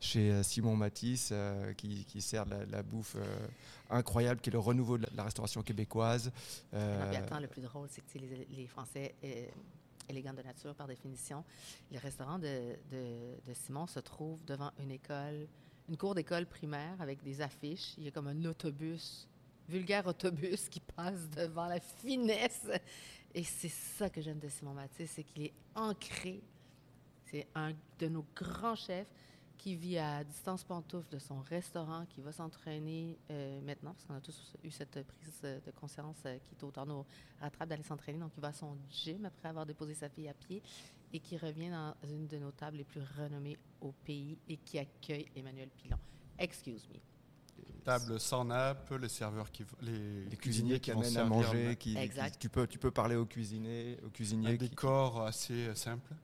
chez 0.00 0.42
Simon 0.42 0.74
Matisse 0.76 1.30
euh, 1.32 1.72
qui, 1.74 2.04
qui 2.06 2.20
sert 2.22 2.44
la, 2.46 2.64
la 2.66 2.82
bouffe 2.82 3.16
euh, 3.16 3.46
incroyable, 3.90 4.40
qui 4.40 4.48
est 4.48 4.52
le 4.52 4.58
renouveau 4.58 4.96
de 4.98 5.02
la, 5.04 5.10
de 5.10 5.16
la 5.16 5.24
restauration 5.24 5.62
québécoise. 5.62 6.32
Puis 6.70 6.80
attends, 7.16 7.40
le 7.40 7.46
plus 7.48 7.62
drôle, 7.62 7.88
c'est 7.90 8.02
que 8.02 8.18
les 8.50 8.66
Français 8.66 9.14
élégants 10.10 10.34
de 10.34 10.42
nature, 10.42 10.74
par 10.74 10.86
définition, 10.86 11.44
le 11.90 11.98
restaurant 11.98 12.38
de 12.38 12.76
Simon 13.54 13.86
se 13.86 14.00
trouve 14.00 14.44
devant 14.44 14.70
une 14.78 14.90
école, 14.90 15.48
une 15.88 15.96
cour 15.96 16.14
d'école 16.14 16.46
primaire 16.46 17.00
avec 17.00 17.22
des 17.22 17.40
affiches. 17.40 17.94
Il 17.98 18.04
y 18.04 18.08
a 18.08 18.10
comme 18.10 18.28
un 18.28 18.44
autobus, 18.44 19.26
vulgaire 19.68 20.06
autobus 20.06 20.68
qui 20.68 20.80
passe 20.80 21.30
devant 21.30 21.66
la 21.66 21.80
finesse. 21.80 22.68
Et 23.34 23.44
c'est 23.44 23.70
ça 23.70 24.10
que 24.10 24.20
j'aime 24.20 24.38
de 24.38 24.48
Simon 24.48 24.74
Matisse, 24.74 25.12
c'est 25.14 25.24
qu'il 25.24 25.44
est 25.44 25.54
ancré. 25.74 26.42
C'est 27.30 27.46
un 27.54 27.72
de 27.98 28.08
nos 28.08 28.24
grands 28.34 28.74
chefs 28.74 29.06
qui 29.60 29.76
vit 29.76 29.98
à 29.98 30.24
distance 30.24 30.64
pantoufle 30.64 31.10
de 31.10 31.18
son 31.18 31.38
restaurant, 31.40 32.06
qui 32.06 32.22
va 32.22 32.32
s'entraîner 32.32 33.18
euh, 33.30 33.60
maintenant, 33.60 33.92
parce 33.92 34.06
qu'on 34.06 34.14
a 34.14 34.20
tous 34.22 34.54
eu 34.64 34.70
cette 34.70 35.02
prise 35.06 35.42
de 35.42 35.70
conscience 35.78 36.16
euh, 36.24 36.38
qui 36.38 36.54
est 36.54 36.64
autant 36.64 36.86
nous 36.86 37.04
rattrape 37.42 37.68
d'aller 37.68 37.82
s'entraîner. 37.82 38.18
Donc, 38.18 38.32
il 38.38 38.40
va 38.40 38.48
à 38.48 38.52
son 38.54 38.74
gym 38.90 39.26
après 39.26 39.50
avoir 39.50 39.66
déposé 39.66 39.92
sa 39.92 40.08
fille 40.08 40.28
à 40.30 40.32
pied 40.32 40.62
et 41.12 41.20
qui 41.20 41.36
revient 41.36 41.68
dans 41.68 41.94
une 42.08 42.26
de 42.26 42.38
nos 42.38 42.52
tables 42.52 42.78
les 42.78 42.84
plus 42.84 43.02
renommées 43.18 43.58
au 43.82 43.92
pays 43.92 44.38
et 44.48 44.56
qui 44.56 44.78
accueille 44.78 45.26
Emmanuel 45.36 45.68
Pilon. 45.76 45.98
Excuse 46.38 46.88
me. 46.88 46.98
Table 47.84 48.18
sans 48.18 48.46
nappe, 48.46 48.90
les 48.98 49.08
serveurs 49.10 49.50
qui, 49.50 49.66
les, 49.82 50.24
les 50.24 50.36
cuisiniers 50.38 50.80
qui 50.80 50.90
vont 50.92 51.00
amènent 51.00 51.16
à 51.18 51.24
manger, 51.26 51.76
qui, 51.76 51.98
Exact. 51.98 52.32
qui- 52.32 52.38
tu, 52.38 52.48
peux, 52.48 52.66
tu 52.66 52.78
peux 52.78 52.90
parler 52.90 53.16
aux 53.16 53.26
cuisiniers, 53.26 53.98
aux 54.02 54.06
un 54.06 54.10
cuisiniers 54.10 54.56
qui- 54.56 54.70
décor 54.70 55.20
assez 55.22 55.66
euh, 55.68 55.74
simple. 55.74 56.14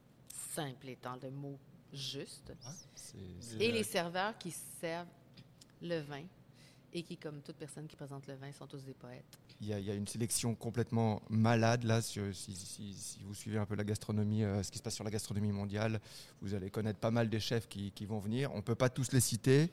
Simple 0.54 0.88
étant 0.88 1.16
le 1.22 1.30
mot 1.30 1.58
juste. 1.92 2.52
c'est- 2.94 3.16
c'est- 3.40 3.56
Et 3.62 3.72
les 3.72 3.82
serveurs 3.84 4.36
qui 4.38 4.50
servent 4.80 5.08
le 5.82 6.00
vin 6.00 6.22
et 6.92 7.02
qui, 7.02 7.16
comme 7.16 7.40
toute 7.42 7.56
personne 7.56 7.86
qui 7.86 7.96
présente 7.96 8.26
le 8.26 8.34
vin, 8.34 8.50
sont 8.52 8.66
tous 8.66 8.82
des 8.84 8.94
poètes. 8.94 9.24
Il 9.60 9.68
y, 9.68 9.72
a, 9.72 9.78
il 9.78 9.86
y 9.86 9.90
a 9.90 9.94
une 9.94 10.06
sélection 10.06 10.54
complètement 10.54 11.22
malade 11.30 11.84
là. 11.84 12.02
sur- 12.02 12.34
si, 12.34 12.54
si- 12.54 12.92
si 12.94 13.22
vous 13.22 13.34
suivez 13.34 13.58
un 13.58 13.64
peu 13.66 13.74
la 13.74 13.84
gastronomie, 13.84 14.44
euh, 14.44 14.62
ce 14.62 14.70
qui 14.70 14.78
se 14.78 14.82
passe 14.82 14.94
sur 14.94 15.04
la 15.04 15.10
gastronomie 15.10 15.52
mondiale, 15.52 16.00
vous 16.42 16.52
allez 16.54 16.70
connaître 16.70 16.98
pas 16.98 17.10
mal 17.10 17.28
des 17.30 17.40
chefs 17.40 17.66
qui, 17.68 17.90
qui 17.92 18.04
vont 18.06 18.18
venir. 18.18 18.50
On 18.54 18.60
peut 18.62 18.74
pas 18.74 18.90
tous 18.90 19.12
les 19.12 19.20
citer. 19.20 19.70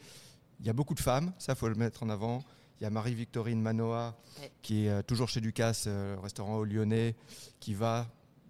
Il 0.59 0.66
y 0.66 0.69
a 0.69 0.74
beaucoup 0.74 0.94
de 0.95 1.01
femmes, 1.01 1.33
ça 1.38 1.56
faut 1.56 1.68
le 1.68 1.75
mettre 1.75 2.04
en 2.04 2.09
avant. 2.09 2.44
Il 2.80 2.83
y 2.83 2.88
a 2.88 2.89
Marie-Victorine 2.89 3.62
Manoa, 3.62 4.18
Ouais. 4.39 4.51
qui 4.62 4.86
est 4.86 4.89
euh, 4.89 5.01
toujours 5.01 5.27
chez 5.30 5.42
Ducasse, 5.42 5.86
euh, 5.88 6.16
restaurant 6.21 6.56
au 6.57 6.63
Lyonnais, 6.66 7.16
qui 7.59 7.74
va 7.74 8.09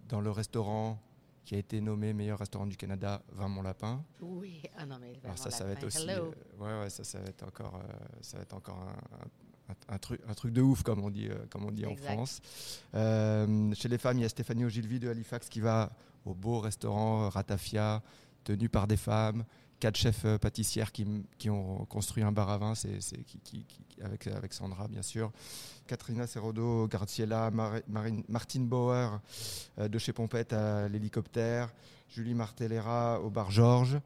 dans 0.10 0.22
le 0.22 0.30
restaurant 0.32 1.00
qui 1.46 1.56
a 1.56 1.58
été 1.58 1.82
nommé 1.82 2.14
meilleur 2.14 2.40
restaurant 2.40 2.66
du 2.66 2.78
Canada, 2.78 3.22
Vin 3.34 3.48
Mon 3.50 3.62
Lapin. 3.64 4.04
Oui, 4.22 4.62
ah 4.78 4.86
non, 4.86 4.98
mais 5.00 5.14
Alors 5.24 5.38
ça, 5.38 5.50
mon 5.50 5.52
ça 5.56 5.64
va 5.66 5.72
être 5.72 5.86
aussi, 5.86 6.10
euh, 6.10 6.30
ouais, 6.60 6.80
ouais, 6.82 6.90
ça, 6.90 7.04
ça 7.04 7.20
va 7.20 7.26
être 7.28 7.44
encore, 7.44 7.76
euh, 7.76 7.94
ça 8.22 8.38
va 8.38 8.44
être 8.44 8.54
encore 8.54 8.80
un, 8.80 9.74
un- 9.74 9.94
un 9.96 9.98
truc, 9.98 10.22
un 10.28 10.34
truc 10.34 10.54
de 10.54 10.62
ouf 10.62 10.84
comme 10.84 11.04
on 11.04 11.10
dit, 11.10 11.28
euh, 11.30 11.36
comme 11.50 11.66
on 11.66 11.72
dit 11.72 11.86
en. 11.86 11.96
France. 11.96 12.42
Euh, 12.96 13.74
chez 13.74 13.90
les 13.90 13.98
femmes, 13.98 14.18
il 14.18 14.22
y 14.22 14.26
a 14.26 14.30
Stéphanie 14.30 14.66
Ogilvy 14.66 15.00
de 15.00 15.10
Halifax 15.10 15.50
qui 15.50 15.60
va 15.62 15.92
au 16.26 16.34
beau 16.34 16.60
restaurant 16.60 17.24
euh, 17.26 17.30
Ratafia, 17.30 18.02
tenu 18.44 18.70
par 18.70 18.88
des 18.88 18.98
femmes. 18.98 19.44
Quatre 19.84 19.98
chefs 19.98 20.24
euh, 20.24 20.38
pâtissières 20.38 20.94
qui, 20.94 21.06
qui 21.38 21.50
ont 21.50 21.84
construit 21.88 22.24
un 22.24 22.32
bar 22.32 22.50
à 22.50 22.58
vin, 22.58 22.74
c'est, 22.74 23.00
qui, 23.26 23.66
avec, 24.02 24.28
avec 24.28 24.54
Sandra 24.54 24.88
bien 24.88 25.02
sûr. 25.02 25.30
Katrina 25.88 26.26
Cerodo, 26.26 26.88
Graziella, 26.88 27.52
Mar- 27.52 27.82
Marine- 27.90 28.24
Martine 28.30 28.66
Bauer 28.66 29.20
euh, 29.80 29.90
de 29.90 29.98
chez 30.00 30.14
Pompette 30.14 30.54
à 30.54 30.88
l'hélicoptère, 30.88 31.74
Julie 32.08 32.34
Martellera 32.34 33.20
au 33.20 33.30
bar 33.30 33.52
Georges. 33.52 34.00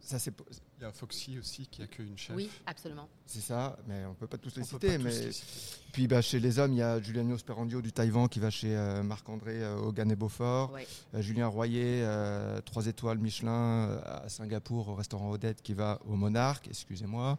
Ça, 0.00 0.18
c'est, 0.18 0.34
Il 0.82 0.86
y 0.86 0.88
a 0.88 0.90
Foxy 0.92 1.38
aussi 1.38 1.68
qui 1.68 1.80
accueille 1.80 2.08
une 2.08 2.18
chef. 2.18 2.34
Oui, 2.34 2.50
absolument. 2.66 3.08
c'est 3.24 3.38
ça, 3.40 3.78
mais 3.86 4.04
on 4.04 4.14
peut 4.14 4.26
pas 4.26 4.36
tous 4.36 4.56
les 4.56 4.62
On 4.62 4.64
peut 4.66 4.70
citer. 4.80 4.88
pas 4.88 4.96
tous 4.96 5.02
mais... 5.04 5.10
les 5.26 5.32
citer. 5.32 5.46
Puis 5.92 6.08
bah, 6.08 6.20
chez 6.20 6.40
les 6.40 6.58
hommes, 6.58 6.72
il 6.72 6.78
y 6.78 6.82
a 6.82 7.00
Juliano 7.00 7.38
Sperandio 7.38 7.80
du 7.80 7.92
Taïwan 7.92 8.28
qui 8.28 8.40
va 8.40 8.50
chez 8.50 8.76
euh, 8.76 9.04
Marc-André 9.04 9.62
euh, 9.62 9.76
Hogan 9.76 10.10
et 10.10 10.16
Beaufort. 10.16 10.72
Ouais. 10.72 10.84
Euh, 11.14 11.22
Julien 11.22 11.46
Royer, 11.46 12.02
euh, 12.02 12.60
3 12.62 12.88
étoiles 12.88 13.18
Michelin 13.18 13.52
euh, 13.52 14.00
à 14.24 14.28
Singapour 14.28 14.88
au 14.88 14.96
restaurant 14.96 15.30
Odette 15.30 15.62
qui 15.62 15.72
va 15.74 16.00
au 16.04 16.16
Monarque, 16.16 16.66
excusez-moi. 16.66 17.38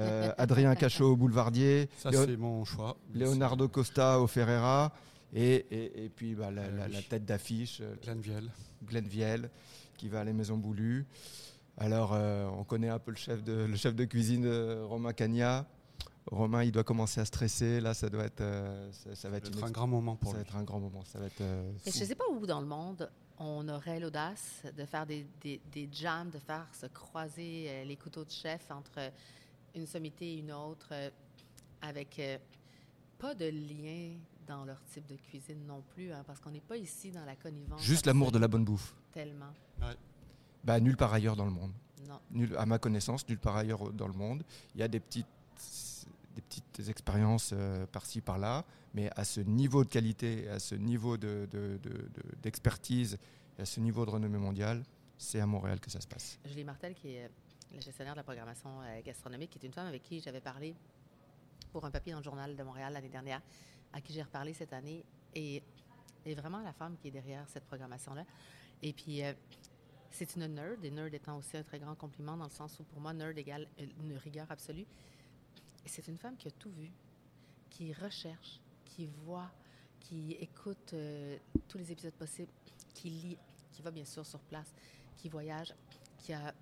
Euh, 0.00 0.32
Adrien 0.38 0.74
Cachot 0.74 1.12
au 1.12 1.16
Boulevardier. 1.16 1.88
Ça, 1.98 2.10
Léon- 2.10 2.24
c'est 2.26 2.36
mon 2.36 2.64
choix. 2.64 2.96
Leonardo 3.14 3.68
Costa 3.68 4.18
au 4.18 4.26
Ferrera. 4.26 4.92
Et, 5.32 5.66
et, 5.70 6.04
et 6.06 6.08
puis 6.08 6.34
bah, 6.34 6.50
la, 6.50 6.68
la- 6.68 6.88
la 6.88 7.02
tête 7.02 7.24
d'affiche, 7.24 7.78
euh, 7.80 7.94
Glenviel. 8.02 8.50
Glenn 8.84 9.06
Viel, 9.06 9.50
qui 9.96 10.08
va 10.08 10.22
à 10.22 10.24
les 10.24 10.32
Maisons 10.32 10.56
Boulues. 10.56 11.06
Alors, 11.78 12.12
euh, 12.12 12.46
on 12.56 12.64
connaît 12.64 12.88
un 12.88 12.98
peu 12.98 13.10
le 13.12 13.16
chef 13.16 13.42
de, 13.42 13.52
le 13.64 13.76
chef 13.76 13.94
de 13.94 14.04
cuisine, 14.04 14.44
euh, 14.44 14.84
Romain 14.86 15.12
Cagna. 15.12 15.66
Romain, 16.30 16.62
il 16.62 16.70
doit 16.70 16.84
commencer 16.84 17.20
à 17.20 17.24
stresser. 17.24 17.80
Là, 17.80 17.94
ça 17.94 18.08
doit 18.08 18.24
être, 18.24 18.40
euh, 18.42 18.92
ça, 18.92 19.14
ça 19.14 19.28
va 19.30 19.38
être, 19.38 19.52
Ça 19.58 19.66
un 19.66 19.70
grand 19.70 19.86
moment 19.88 20.14
pour 20.14 20.30
ça 20.30 20.36
va 20.36 20.42
lui. 20.42 20.48
être 20.48 20.56
un 20.56 20.62
grand 20.62 20.78
moment. 20.80 21.02
Ça 21.04 21.18
va 21.18 21.26
être. 21.26 21.40
euh, 21.40 21.72
Mais 21.84 21.90
fou. 21.90 21.98
je 21.98 22.02
ne 22.04 22.08
sais 22.08 22.14
pas 22.14 22.28
où 22.30 22.46
dans 22.46 22.60
le 22.60 22.66
monde 22.66 23.10
on 23.38 23.68
aurait 23.68 23.98
l'audace 23.98 24.62
de 24.76 24.84
faire 24.84 25.04
des, 25.06 25.26
des, 25.40 25.60
des 25.72 25.88
jams, 25.90 26.30
de 26.30 26.38
faire 26.38 26.66
se 26.78 26.86
croiser 26.86 27.82
les 27.84 27.96
couteaux 27.96 28.24
de 28.24 28.30
chef 28.30 28.70
entre 28.70 29.00
une 29.74 29.86
sommité 29.86 30.26
et 30.34 30.38
une 30.38 30.52
autre, 30.52 30.92
avec 31.80 32.20
pas 33.18 33.34
de 33.34 33.46
lien 33.46 34.14
dans 34.46 34.64
leur 34.64 34.80
type 34.84 35.06
de 35.08 35.16
cuisine 35.16 35.66
non 35.66 35.82
plus, 35.92 36.12
hein, 36.12 36.22
parce 36.24 36.38
qu'on 36.38 36.50
n'est 36.50 36.60
pas 36.60 36.76
ici 36.76 37.10
dans 37.10 37.24
la 37.24 37.34
connivence. 37.34 37.82
Juste 37.82 38.06
l'amour 38.06 38.30
de 38.30 38.38
la 38.38 38.46
bonne 38.46 38.64
bouffe. 38.64 38.94
Tellement. 39.12 39.52
Bah, 40.64 40.78
nulle 40.80 40.96
part 40.96 41.12
ailleurs 41.12 41.36
dans 41.36 41.44
le 41.44 41.50
monde. 41.50 41.72
Non. 42.08 42.18
Nulle- 42.30 42.56
à 42.56 42.66
ma 42.66 42.78
connaissance, 42.78 43.28
nulle 43.28 43.38
part 43.38 43.56
ailleurs 43.56 43.92
dans 43.92 44.06
le 44.06 44.12
monde. 44.14 44.44
Il 44.74 44.80
y 44.80 44.84
a 44.84 44.88
des 44.88 45.00
petites, 45.00 45.26
des 46.36 46.42
petites 46.42 46.88
expériences 46.88 47.50
euh, 47.52 47.86
par-ci, 47.86 48.20
par-là, 48.20 48.64
mais 48.94 49.10
à 49.16 49.24
ce 49.24 49.40
niveau 49.40 49.84
de 49.84 49.88
qualité, 49.88 50.48
à 50.48 50.58
ce 50.58 50.74
niveau 50.74 51.16
de- 51.16 51.48
de- 51.50 51.78
de- 51.82 51.90
de- 51.90 52.36
d'expertise, 52.42 53.18
et 53.58 53.62
à 53.62 53.64
ce 53.64 53.80
niveau 53.80 54.04
de 54.06 54.10
renommée 54.10 54.38
mondiale, 54.38 54.82
c'est 55.18 55.40
à 55.40 55.46
Montréal 55.46 55.78
que 55.80 55.90
ça 55.90 56.00
se 56.00 56.06
passe. 56.06 56.38
Julie 56.46 56.64
Martel, 56.64 56.94
qui 56.94 57.08
est 57.14 57.30
la 57.74 57.80
gestionnaire 57.80 58.14
de 58.14 58.18
la 58.18 58.24
programmation 58.24 58.80
euh, 58.82 59.00
gastronomique, 59.02 59.50
qui 59.50 59.58
est 59.58 59.66
une 59.66 59.72
femme 59.72 59.86
avec 59.86 60.02
qui 60.02 60.20
j'avais 60.20 60.40
parlé 60.40 60.74
pour 61.72 61.84
un 61.84 61.90
papier 61.90 62.12
dans 62.12 62.18
le 62.18 62.24
journal 62.24 62.54
de 62.56 62.62
Montréal 62.62 62.92
l'année 62.92 63.08
dernière, 63.08 63.40
à 63.92 64.00
qui 64.00 64.12
j'ai 64.12 64.22
reparlé 64.22 64.52
cette 64.54 64.72
année, 64.72 65.04
et 65.34 65.62
est 66.24 66.34
vraiment 66.34 66.60
la 66.60 66.72
femme 66.72 66.96
qui 67.00 67.08
est 67.08 67.12
derrière 67.12 67.44
cette 67.48 67.64
programmation-là. 67.64 68.24
Et 68.82 68.92
puis, 68.92 69.22
euh, 69.22 69.32
c'est 70.12 70.36
une 70.36 70.46
nerd, 70.46 70.84
et 70.84 70.90
nerd 70.90 71.12
étant 71.14 71.38
aussi 71.38 71.56
un 71.56 71.62
très 71.62 71.78
grand 71.78 71.94
compliment 71.94 72.36
dans 72.36 72.44
le 72.44 72.50
sens 72.50 72.78
où 72.78 72.84
pour 72.84 73.00
moi, 73.00 73.12
nerd 73.12 73.36
égale 73.36 73.66
une 73.78 74.16
rigueur 74.16 74.46
absolue. 74.50 74.86
C'est 75.86 76.06
une 76.06 76.18
femme 76.18 76.36
qui 76.36 76.48
a 76.48 76.50
tout 76.52 76.70
vu, 76.70 76.90
qui 77.70 77.92
recherche, 77.92 78.60
qui 78.84 79.06
voit, 79.24 79.50
qui 80.00 80.32
écoute 80.32 80.92
euh, 80.92 81.38
tous 81.68 81.78
les 81.78 81.90
épisodes 81.90 82.14
possibles, 82.14 82.52
qui 82.94 83.10
lit, 83.10 83.38
qui 83.72 83.82
va 83.82 83.90
bien 83.90 84.04
sûr 84.04 84.24
sur 84.24 84.40
place, 84.40 84.72
qui 85.16 85.28
voyage, 85.28 85.74
qui 86.18 86.32
a 86.32 86.54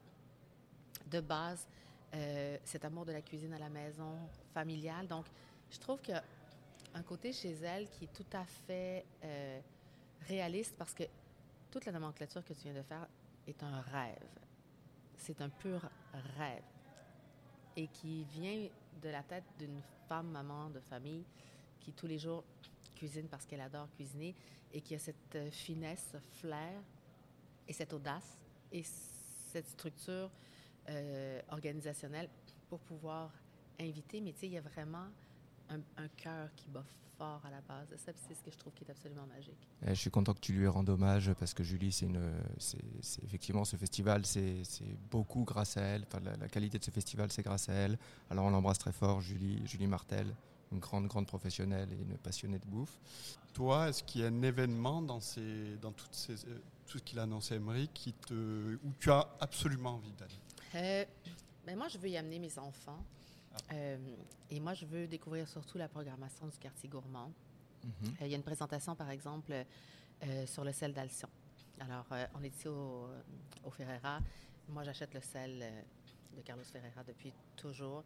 de 1.10 1.20
base 1.20 1.66
euh, 2.14 2.56
cet 2.64 2.84
amour 2.84 3.04
de 3.04 3.12
la 3.12 3.20
cuisine 3.20 3.52
à 3.52 3.58
la 3.58 3.68
maison, 3.68 4.16
familiale. 4.54 5.06
Donc, 5.08 5.26
je 5.70 5.78
trouve 5.78 6.00
qu'il 6.00 6.14
y 6.14 6.16
a 6.16 6.24
un 6.94 7.02
côté 7.02 7.32
chez 7.32 7.52
elle 7.52 7.88
qui 7.88 8.04
est 8.04 8.12
tout 8.12 8.26
à 8.32 8.44
fait 8.44 9.04
euh, 9.24 9.60
réaliste 10.28 10.74
parce 10.78 10.94
que 10.94 11.04
toute 11.70 11.84
la 11.84 11.92
nomenclature 11.92 12.44
que 12.44 12.52
tu 12.52 12.62
viens 12.64 12.74
de 12.74 12.82
faire 12.82 13.06
est 13.50 13.62
un 13.62 13.80
rêve. 13.80 14.28
C'est 15.16 15.40
un 15.40 15.48
pur 15.48 15.88
rêve. 16.38 16.62
Et 17.76 17.88
qui 17.88 18.24
vient 18.24 18.68
de 19.00 19.08
la 19.08 19.22
tête 19.22 19.44
d'une 19.58 19.80
femme, 20.08 20.30
maman 20.30 20.70
de 20.70 20.80
famille, 20.80 21.24
qui 21.80 21.92
tous 21.92 22.06
les 22.06 22.18
jours 22.18 22.44
cuisine 22.94 23.28
parce 23.28 23.46
qu'elle 23.46 23.60
adore 23.60 23.88
cuisiner 23.92 24.34
et 24.72 24.80
qui 24.80 24.94
a 24.94 24.98
cette 24.98 25.34
euh, 25.34 25.50
finesse, 25.50 26.14
flair 26.32 26.82
et 27.66 27.72
cette 27.72 27.92
audace 27.92 28.36
et 28.70 28.82
cette 28.82 29.66
structure 29.66 30.30
euh, 30.88 31.40
organisationnelle 31.50 32.28
pour 32.68 32.80
pouvoir 32.80 33.32
inviter. 33.80 34.20
Mais 34.20 34.32
tu 34.32 34.40
sais, 34.40 34.46
il 34.46 34.52
y 34.52 34.58
a 34.58 34.62
vraiment 34.62 35.06
un, 35.70 36.08
cœur 36.16 36.48
qui 36.56 36.68
bat 36.68 36.84
fort 37.18 37.40
à 37.44 37.50
la 37.50 37.60
base 37.60 37.88
de 37.88 37.96
ça. 37.96 38.12
C'est 38.28 38.34
ce 38.34 38.42
que 38.42 38.50
je 38.50 38.56
trouve 38.58 38.72
qui 38.74 38.84
est 38.84 38.90
absolument 38.90 39.26
magique. 39.26 39.68
je 39.86 39.94
suis 39.94 40.10
content 40.10 40.34
que 40.34 40.40
tu 40.40 40.52
lui 40.52 40.66
rendes 40.66 40.88
hommage 40.88 41.32
parce 41.34 41.54
que 41.54 41.62
Julie, 41.62 41.92
c'est 41.92 42.06
une, 42.06 42.20
c'est, 42.58 42.78
effectivement 43.24 43.64
ce 43.64 43.76
festival, 43.76 44.26
c'est, 44.26 44.62
beaucoup 45.10 45.44
grâce 45.44 45.76
à 45.76 45.82
elle. 45.82 46.04
Enfin, 46.06 46.20
la, 46.24 46.36
la, 46.36 46.48
qualité 46.48 46.78
de 46.78 46.84
ce 46.84 46.90
festival, 46.90 47.30
c'est 47.30 47.42
grâce 47.42 47.68
à 47.68 47.72
elle. 47.72 47.98
Alors 48.30 48.46
on 48.46 48.50
l'embrasse 48.50 48.78
très 48.78 48.92
fort, 48.92 49.20
Julie, 49.20 49.66
Julie 49.66 49.86
Martel, 49.86 50.34
une 50.72 50.78
grande, 50.78 51.06
grande 51.06 51.26
professionnelle 51.26 51.88
et 51.92 52.00
une 52.00 52.16
passionnée 52.18 52.58
de 52.58 52.66
bouffe. 52.66 52.98
Toi, 53.52 53.88
est-ce 53.88 54.02
qu'il 54.04 54.20
y 54.20 54.24
a 54.24 54.28
un 54.28 54.42
événement 54.42 55.02
dans, 55.02 55.20
ces, 55.20 55.76
dans 55.80 55.92
toutes 55.92 56.14
ces, 56.14 56.46
euh, 56.46 56.58
tout 56.86 56.98
ce 56.98 57.02
qu'il 57.02 57.18
a 57.18 57.22
annoncé, 57.22 57.56
Emery, 57.56 57.88
qui 57.92 58.12
te, 58.12 58.74
où 58.84 58.92
tu 58.98 59.10
as 59.10 59.28
absolument 59.40 59.94
envie 59.94 60.12
d'aller? 60.12 60.34
Euh, 60.76 61.04
ben 61.66 61.76
Moi, 61.76 61.88
je 61.88 61.98
veux 61.98 62.08
y 62.08 62.16
amener 62.16 62.38
mes 62.38 62.58
enfants. 62.58 63.04
Euh, 63.72 63.98
et 64.50 64.60
moi, 64.60 64.74
je 64.74 64.86
veux 64.86 65.06
découvrir 65.06 65.48
surtout 65.48 65.78
la 65.78 65.88
programmation 65.88 66.46
du 66.46 66.58
quartier 66.58 66.88
gourmand. 66.88 67.32
Mhm. 67.84 68.14
Il 68.22 68.28
y 68.28 68.34
a 68.34 68.36
une 68.36 68.42
présentation, 68.42 68.94
par 68.94 69.10
exemple, 69.10 69.54
sur 70.46 70.64
le 70.64 70.72
sel 70.72 70.92
d'Alcyon. 70.92 71.30
Alors, 71.78 72.06
on 72.34 72.42
est 72.42 72.54
ici 72.54 72.68
au, 72.68 73.08
au 73.64 73.70
Ferreira. 73.70 74.20
Moi, 74.68 74.84
j'achète 74.84 75.14
le 75.14 75.20
sel 75.22 75.64
de 76.36 76.42
Carlos 76.42 76.64
Ferreira 76.64 77.02
depuis 77.04 77.32
toujours. 77.56 78.04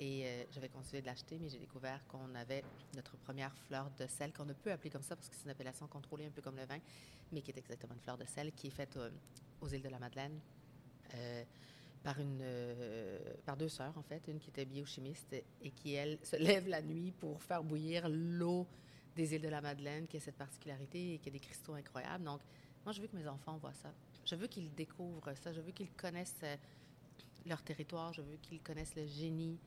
Et 0.00 0.26
euh, 0.26 0.44
j'avais 0.50 0.68
continué 0.68 1.02
de 1.02 1.06
l'acheter, 1.06 1.38
mais 1.40 1.48
j'ai 1.48 1.58
découvert 1.58 2.04
qu'on 2.08 2.34
avait 2.34 2.64
notre 2.96 3.16
première 3.16 3.54
fleur 3.68 3.90
de 3.96 4.06
sel, 4.06 4.32
qu'on 4.32 4.44
ne 4.44 4.52
peut 4.52 4.72
appeler 4.72 4.90
comme 4.90 5.02
ça 5.02 5.14
parce 5.14 5.28
que 5.28 5.36
c'est 5.36 5.44
une 5.44 5.50
appellation 5.50 5.86
contrôlée 5.86 6.26
un 6.26 6.30
peu 6.30 6.42
comme 6.42 6.56
le 6.56 6.64
vin, 6.64 6.78
mais 7.30 7.42
qui 7.42 7.52
est 7.52 7.58
exactement 7.58 7.94
une 7.94 8.00
fleur 8.00 8.18
de 8.18 8.24
sel, 8.24 8.52
qui 8.52 8.68
est 8.68 8.70
faite 8.70 8.96
euh, 8.96 9.10
aux 9.60 9.68
îles 9.68 9.82
de 9.82 9.88
la 9.88 10.00
Madeleine 10.00 10.40
euh, 11.14 11.44
par, 12.04 12.20
une, 12.20 12.44
par 13.44 13.56
deux 13.56 13.68
sœurs, 13.68 13.96
en 13.98 14.02
fait, 14.02 14.22
une 14.28 14.38
qui 14.38 14.50
était 14.50 14.64
biochimiste 14.64 15.34
et 15.62 15.70
qui, 15.70 15.94
elle, 15.94 16.18
se 16.22 16.36
lève 16.36 16.68
la 16.68 16.80
nuit 16.80 17.10
pour 17.10 17.42
faire 17.42 17.64
bouillir 17.64 18.08
l'eau 18.08 18.66
des 19.16 19.34
îles 19.34 19.42
de 19.42 19.48
la 19.48 19.60
Madeleine, 19.60 20.06
qui 20.06 20.18
a 20.18 20.20
cette 20.20 20.36
particularité 20.36 21.14
et 21.14 21.18
qui 21.18 21.28
a 21.28 21.32
des 21.32 21.40
cristaux 21.40 21.74
incroyables. 21.74 22.24
Donc, 22.24 22.40
moi, 22.84 22.92
je 22.92 23.00
veux 23.00 23.08
que 23.08 23.16
mes 23.16 23.26
enfants 23.26 23.56
voient 23.56 23.72
ça. 23.72 23.92
Je 24.24 24.36
veux 24.36 24.46
qu'ils 24.46 24.72
découvrent 24.74 25.34
ça. 25.34 25.52
Je 25.52 25.60
veux 25.60 25.72
qu'ils 25.72 25.90
connaissent 25.92 26.44
leur 27.46 27.62
territoire. 27.62 28.12
Je 28.12 28.20
veux 28.20 28.36
qu'ils 28.36 28.60
connaissent 28.60 28.94
le 28.94 29.06
génie 29.06 29.58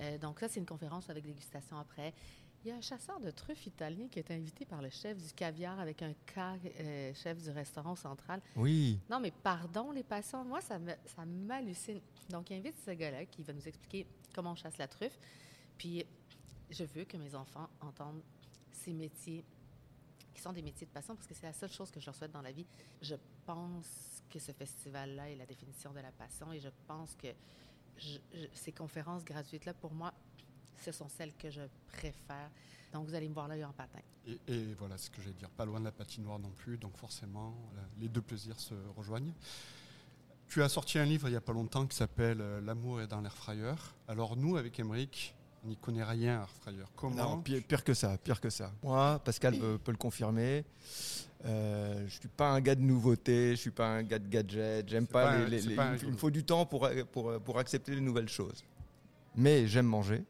euh, 0.00 0.18
donc 0.18 0.40
ça, 0.40 0.48
c'est 0.48 0.60
une 0.60 0.66
conférence 0.66 1.10
avec 1.10 1.24
dégustation 1.24 1.78
après. 1.78 2.14
Il 2.64 2.68
y 2.68 2.70
a 2.70 2.76
un 2.76 2.80
chasseur 2.80 3.18
de 3.18 3.30
truffes 3.32 3.66
italien 3.66 4.06
qui 4.08 4.20
est 4.20 4.30
invité 4.30 4.64
par 4.64 4.80
le 4.80 4.88
chef 4.88 5.18
du 5.18 5.32
caviar 5.32 5.80
avec 5.80 6.00
un 6.02 6.12
K, 6.12 6.38
euh, 6.38 7.12
chef 7.12 7.42
du 7.42 7.50
restaurant 7.50 7.96
central. 7.96 8.40
Oui. 8.54 9.00
Non, 9.10 9.18
mais 9.18 9.32
pardon, 9.32 9.90
les 9.90 10.04
passants, 10.04 10.44
moi, 10.44 10.60
ça 10.60 10.78
m'hallucine. 11.26 12.00
Donc, 12.30 12.50
il 12.50 12.58
invite 12.58 12.76
ce 12.84 12.92
gars-là 12.92 13.26
qui 13.26 13.42
va 13.42 13.52
nous 13.52 13.66
expliquer 13.66 14.06
comment 14.32 14.52
on 14.52 14.54
chasse 14.54 14.78
la 14.78 14.86
truffe. 14.86 15.18
Puis, 15.76 16.06
je 16.70 16.84
veux 16.84 17.04
que 17.04 17.16
mes 17.16 17.34
enfants 17.34 17.68
entendent 17.80 18.22
ces 18.70 18.92
métiers 18.92 19.44
qui 20.32 20.40
sont 20.40 20.52
des 20.52 20.62
métiers 20.62 20.86
de 20.86 20.92
passion 20.92 21.16
parce 21.16 21.26
que 21.26 21.34
c'est 21.34 21.46
la 21.46 21.52
seule 21.52 21.72
chose 21.72 21.90
que 21.90 21.98
je 21.98 22.06
leur 22.06 22.14
souhaite 22.14 22.32
dans 22.32 22.42
la 22.42 22.52
vie. 22.52 22.66
Je 23.00 23.16
pense 23.44 24.22
que 24.30 24.38
ce 24.38 24.52
festival-là 24.52 25.30
est 25.30 25.36
la 25.36 25.46
définition 25.46 25.92
de 25.92 26.00
la 26.00 26.12
passion 26.12 26.52
et 26.52 26.60
je 26.60 26.68
pense 26.86 27.16
que 27.16 27.28
ces 28.54 28.72
conférences 28.72 29.24
gratuites-là, 29.24 29.74
pour 29.74 29.92
moi, 29.92 30.14
ce 30.82 30.92
sont 30.92 31.08
celles 31.08 31.32
que 31.34 31.50
je 31.50 31.62
préfère. 31.88 32.50
Donc, 32.92 33.06
vous 33.06 33.14
allez 33.14 33.28
me 33.28 33.34
voir 33.34 33.48
là 33.48 33.54
en 33.66 33.72
patin. 33.72 34.00
Et, 34.26 34.74
voilà 34.78 34.98
ce 34.98 35.08
que 35.08 35.22
j'allais 35.22 35.34
dire. 35.34 35.48
Pas 35.50 35.64
loin 35.64 35.80
de 35.80 35.84
la 35.84 35.92
patinoire 35.92 36.38
non 36.38 36.50
plus. 36.50 36.76
Donc, 36.76 36.96
forcément, 36.96 37.54
les 37.98 38.08
deux 38.08 38.20
plaisirs 38.20 38.60
se 38.60 38.74
rejoignent. 38.96 39.32
Tu 40.48 40.62
as 40.62 40.68
sorti 40.68 40.98
un 40.98 41.06
livre 41.06 41.28
il 41.28 41.30
n'y 41.30 41.36
a 41.36 41.40
pas 41.40 41.54
longtemps 41.54 41.86
qui 41.86 41.96
s'appelle 41.96 42.42
euh, 42.42 42.60
L'amour 42.60 43.00
est 43.00 43.06
dans 43.06 43.22
l'air 43.22 43.34
fryer. 43.34 43.72
Alors, 44.06 44.36
nous, 44.36 44.58
avec 44.58 44.78
Emmerich, 44.78 45.34
on 45.64 45.68
n'y 45.68 45.76
connaît 45.76 46.04
rien 46.04 46.40
à 46.40 46.42
Airfryer. 46.42 46.84
Comment 46.94 47.36
Non, 47.36 47.40
pire, 47.40 47.82
que 47.82 47.94
ça, 47.94 48.18
pire 48.18 48.38
que 48.38 48.50
ça. 48.50 48.70
Moi, 48.82 49.18
Pascal 49.24 49.56
peut, 49.56 49.92
le 49.92 49.96
confirmer. 49.96 50.64
Euh, 51.46 52.04
je 52.06 52.18
suis 52.18 52.28
pas 52.28 52.50
un 52.50 52.60
gars 52.60 52.74
de 52.74 52.82
nouveautés, 52.82 53.52
je 53.52 53.60
suis 53.60 53.70
pas 53.70 53.86
un 53.88 54.02
gars 54.02 54.18
de 54.18 54.28
gadgets. 54.28 54.88
J'aime 54.88 55.06
pas, 55.06 55.38
les, 55.46 55.64
il 55.64 56.12
me 56.12 56.16
faut 56.16 56.30
du 56.30 56.44
temps 56.44 56.66
pour, 56.66 56.88
pour, 57.10 57.40
pour 57.40 57.58
accepter 57.58 57.94
les 57.94 58.00
nouvelles 58.00 58.28
choses. 58.28 58.62
Mais 59.34 59.66
j'aime 59.66 59.86
manger, 59.86 60.24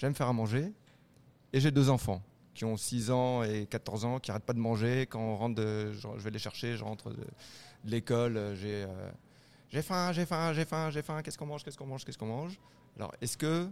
j'aime 0.00 0.14
faire 0.14 0.28
à 0.28 0.32
manger, 0.32 0.72
et 1.52 1.60
j'ai 1.60 1.70
deux 1.70 1.90
enfants 1.90 2.22
qui 2.54 2.64
ont 2.64 2.76
6 2.76 3.10
ans 3.10 3.42
et 3.42 3.66
14 3.66 4.04
ans, 4.04 4.18
qui 4.18 4.30
n'arrêtent 4.30 4.44
pas 4.44 4.52
de 4.52 4.58
manger. 4.58 5.02
Quand 5.02 5.20
on 5.20 5.36
rentre, 5.36 5.62
je, 5.62 6.22
vais 6.22 6.30
les 6.30 6.38
chercher, 6.38 6.76
je 6.76 6.82
rentre 6.82 7.10
de, 7.10 7.24
l'école, 7.84 8.54
j'ai 8.54 8.84
euh, 8.84 9.10
j'ai 9.70 9.82
faim, 9.82 10.12
j'ai 10.12 10.26
faim, 10.26 10.52
j'ai 10.52 10.64
faim, 10.64 10.90
j'ai 10.90 11.02
faim. 11.02 11.22
Qu'est-ce 11.22 11.38
qu'on 11.38 11.46
mange, 11.46 11.62
qu'est-ce 11.62 11.78
qu'on 11.78 11.86
mange, 11.86 12.04
qu'est-ce 12.04 12.18
qu'on 12.18 12.26
mange? 12.26 12.58
Alors, 12.96 13.12
est-ce 13.20 13.36
que 13.36 13.68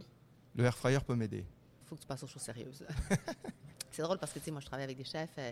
le 0.54 0.64
air 0.64 0.76
fryer 0.76 1.00
peut 1.00 1.16
m'aider? 1.16 1.44
Il 1.82 1.88
faut 1.88 1.96
que 1.96 2.00
tu 2.02 2.06
passes 2.06 2.22
aux 2.22 2.28
choses 2.28 2.42
sérieuses. 2.42 2.84
c'est 3.90 4.02
drôle 4.02 4.18
parce 4.18 4.32
que, 4.32 4.50
moi, 4.50 4.60
je 4.60 4.66
travaille 4.66 4.84
avec 4.84 4.96
des 4.96 5.04
chefs. 5.04 5.36
Euh, 5.38 5.50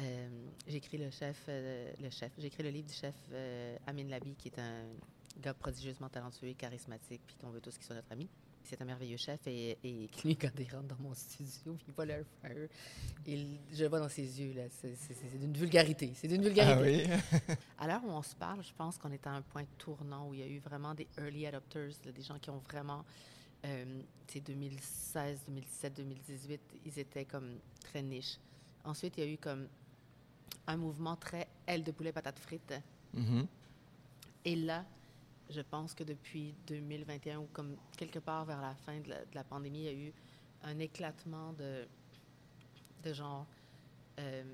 euh, 0.00 0.28
écrit 0.66 0.98
le 0.98 1.10
chef, 1.10 1.44
euh, 1.48 1.92
le 2.00 2.10
chef, 2.10 2.32
j'ai 2.38 2.46
écrit 2.46 2.64
le 2.64 2.70
livre 2.70 2.88
du 2.88 2.94
chef 2.94 3.14
Amin 3.86 4.08
Labi, 4.08 4.34
qui 4.34 4.48
est 4.48 4.58
un 4.58 4.86
gars 5.40 5.54
prodigieusement 5.54 6.08
talentueux 6.08 6.48
et 6.48 6.54
charismatique, 6.54 7.22
puis 7.24 7.36
qu'on 7.36 7.50
veut 7.50 7.60
tous 7.60 7.76
qu'il 7.76 7.84
soit 7.84 7.94
notre 7.94 8.10
ami. 8.10 8.28
C'est 8.64 8.80
un 8.80 8.84
merveilleux 8.84 9.16
chef 9.16 9.46
et, 9.46 9.78
et 9.84 10.08
lui, 10.24 10.36
quand 10.36 10.50
il 10.58 10.70
rentre 10.70 10.88
dans 10.88 11.00
mon 11.00 11.14
studio, 11.14 11.76
il 11.86 11.94
voit 11.94 12.06
l'air 12.06 12.24
fryer. 12.40 12.68
Il, 13.26 13.58
je 13.72 13.84
vois 13.84 14.00
dans 14.00 14.08
ses 14.08 14.40
yeux, 14.40 14.54
là, 14.54 14.62
c'est, 14.80 15.38
d'une 15.38 15.52
vulgarité. 15.52 16.12
C'est 16.14 16.28
d'une 16.28 16.42
vulgarité. 16.42 17.06
Ah 17.10 17.18
oui? 17.32 17.54
à 17.78 17.86
l'heure 17.86 18.02
où 18.04 18.10
on 18.10 18.22
se 18.22 18.34
parle, 18.34 18.62
je 18.62 18.72
pense 18.72 18.98
qu'on 18.98 19.12
est 19.12 19.26
à 19.26 19.32
un 19.32 19.42
point 19.42 19.64
tournant 19.78 20.28
où 20.28 20.34
il 20.34 20.40
y 20.40 20.42
a 20.42 20.46
eu 20.46 20.58
vraiment 20.58 20.94
des 20.94 21.06
early 21.18 21.46
adopters, 21.46 21.92
des 22.04 22.22
gens 22.22 22.38
qui 22.38 22.50
ont 22.50 22.62
vraiment 22.70 23.04
2016, 24.34 25.40
2017, 25.46 25.96
2018, 25.96 26.60
ils 26.84 26.98
étaient 26.98 27.24
comme 27.24 27.58
très 27.80 28.02
niches. 28.02 28.38
Ensuite, 28.84 29.14
il 29.16 29.24
y 29.24 29.26
a 29.26 29.30
eu 29.30 29.38
comme 29.38 29.68
un 30.66 30.76
mouvement 30.76 31.16
très 31.16 31.48
aile 31.66 31.82
de 31.82 31.92
poulet 31.92 32.12
patate 32.12 32.38
frites. 32.38 32.74
Mm-hmm. 33.16 33.46
Et 34.46 34.56
là, 34.56 34.84
je 35.50 35.60
pense 35.60 35.94
que 35.94 36.04
depuis 36.04 36.54
2021 36.66 37.38
ou 37.38 37.48
comme 37.52 37.76
quelque 37.96 38.18
part 38.18 38.44
vers 38.44 38.60
la 38.60 38.74
fin 38.74 39.00
de 39.00 39.12
la, 39.32 39.44
pandémie, 39.44 39.80
il 39.80 39.84
y 39.84 39.88
a 39.88 39.92
eu 39.92 40.12
un 40.62 40.78
éclatement 40.78 41.52
de, 41.52 41.86
de 43.02 43.12
genre. 43.12 43.46
Euh, 44.18 44.44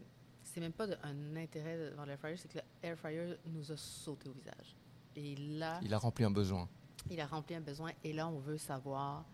c'est 0.42 0.60
même 0.60 0.72
pas 0.72 0.86
un 1.04 1.36
intérêt 1.36 1.90
devant 1.90 2.04
l'air 2.04 2.18
fryer, 2.18 2.36
c'est 2.36 2.50
que 2.50 2.58
l'air 2.82 2.98
fryer 2.98 3.36
nous 3.46 3.70
a 3.70 3.76
sauté 3.76 4.28
au 4.28 4.32
visage. 4.32 4.74
Et 5.14 5.36
là. 5.36 5.78
Il 5.82 5.94
a 5.94 5.98
rempli 5.98 6.24
un 6.24 6.30
besoin. 6.30 6.68
Il 7.08 7.20
a 7.20 7.26
rempli 7.26 7.54
un 7.54 7.60
besoin 7.60 7.92
et 8.02 8.12
là, 8.12 8.26
on 8.28 8.38
veut 8.38 8.58
savoir 8.58 9.24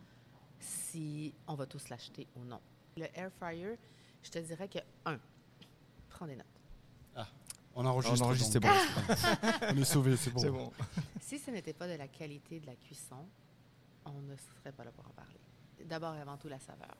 si 0.60 1.34
on 1.46 1.54
va 1.54 1.66
tous 1.66 1.88
l'acheter 1.88 2.26
ou 2.36 2.44
non. 2.44 2.60
Le 2.96 3.06
air 3.14 3.30
fryer, 3.32 3.78
je 4.22 4.30
te 4.30 4.38
dirais 4.38 4.68
que, 4.68 4.78
un, 5.04 5.18
prends 6.08 6.26
des 6.26 6.36
notes. 6.36 6.46
Ah, 7.14 7.26
on 7.76 7.84
enregistre. 7.86 8.20
On 8.20 8.24
enregistre, 8.24 8.52
c'est 8.52 8.60
bon. 8.60 8.68
on 9.70 9.76
est 9.76 9.84
sauvé, 9.84 10.16
c'est 10.16 10.30
bon. 10.30 10.42
bon. 10.50 10.72
si 11.20 11.38
ce 11.38 11.50
n'était 11.50 11.74
pas 11.74 11.86
de 11.86 11.94
la 11.94 12.08
qualité 12.08 12.58
de 12.58 12.66
la 12.66 12.74
cuisson, 12.74 13.26
on 14.04 14.20
ne 14.22 14.34
serait 14.34 14.72
pas 14.72 14.84
là 14.84 14.90
pour 14.90 15.06
en 15.06 15.10
parler. 15.10 15.38
D'abord 15.84 16.14
et 16.14 16.20
avant 16.20 16.36
tout, 16.36 16.48
la 16.48 16.58
saveur. 16.58 16.96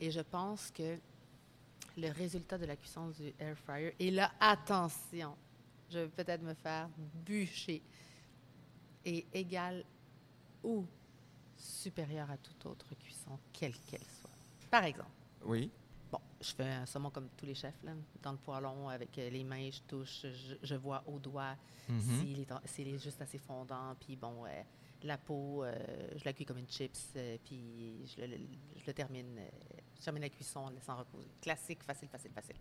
Et 0.00 0.10
je 0.10 0.20
pense 0.20 0.70
que 0.70 0.98
le 1.96 2.10
résultat 2.10 2.58
de 2.58 2.66
la 2.66 2.76
cuisson 2.76 3.08
du 3.08 3.32
air 3.38 3.56
fryer, 3.58 3.94
et 3.98 4.10
là, 4.10 4.32
attention, 4.40 5.36
je 5.90 6.00
vais 6.00 6.08
peut-être 6.08 6.42
me 6.42 6.54
faire 6.54 6.88
bûcher 7.24 7.82
est 9.04 9.26
égale 9.34 9.84
ou 10.64 10.84
supérieure 11.56 12.30
à 12.30 12.36
toute 12.36 12.66
autre 12.66 12.94
cuisson, 12.96 13.38
quelle 13.52 13.76
qu'elle 13.86 14.00
soit. 14.00 14.30
Par 14.70 14.84
exemple, 14.84 15.10
Oui. 15.44 15.70
Je 16.40 16.52
fais 16.52 16.64
un 16.68 16.86
saumon 16.86 17.10
comme 17.10 17.28
tous 17.36 17.46
les 17.46 17.54
chefs, 17.54 17.82
là, 17.82 17.92
dans 18.22 18.32
le 18.32 18.38
poêlon, 18.38 18.88
avec 18.88 19.16
euh, 19.18 19.30
les 19.30 19.42
mains, 19.44 19.70
je 19.70 19.80
touche, 19.88 20.22
je, 20.22 20.54
je 20.62 20.74
vois 20.74 21.02
au 21.06 21.18
doigt 21.18 21.56
s'il 22.20 22.40
est, 22.40 22.52
en- 22.52 22.60
s'il 22.64 22.88
est 22.88 22.98
juste 22.98 23.20
assez 23.22 23.38
fondant, 23.38 23.94
puis 24.00 24.16
bon, 24.16 24.44
euh, 24.44 24.62
la 25.02 25.16
peau, 25.18 25.62
euh, 25.64 25.74
je 26.16 26.24
la 26.24 26.32
cuis 26.32 26.44
comme 26.44 26.58
une 26.58 26.68
chips, 26.68 27.12
euh, 27.16 27.36
puis 27.44 28.04
je 28.06 28.20
le, 28.22 28.26
le- 28.36 28.46
je 28.76 28.86
le 28.86 28.92
termine, 28.92 29.40
je 29.98 30.02
termine 30.04 30.22
la 30.22 30.28
cuisson 30.30 30.60
en 30.60 30.70
laissant 30.70 30.96
reposer. 30.96 31.28
Classique, 31.40 31.82
facile, 31.82 32.08
facile, 32.08 32.32
facile. 32.32 32.56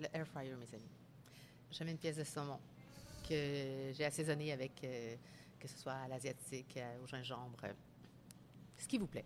Le 0.00 0.06
air 0.12 0.26
fryer, 0.26 0.54
mes 0.56 0.74
amis. 0.74 0.90
Je 1.70 1.84
mets 1.84 1.92
une 1.92 1.98
pièce 1.98 2.16
de 2.16 2.24
saumon 2.24 2.58
que 3.28 3.92
j'ai 3.94 4.04
assaisonnée 4.04 4.52
avec, 4.52 4.74
que 5.60 5.68
ce 5.68 5.78
soit 5.78 5.92
à 5.94 6.08
l'asiatique, 6.08 6.78
au 7.02 7.06
gingembre, 7.06 7.60
ce 8.76 8.86
qui 8.88 8.98
vous 8.98 9.06
plaît. 9.06 9.24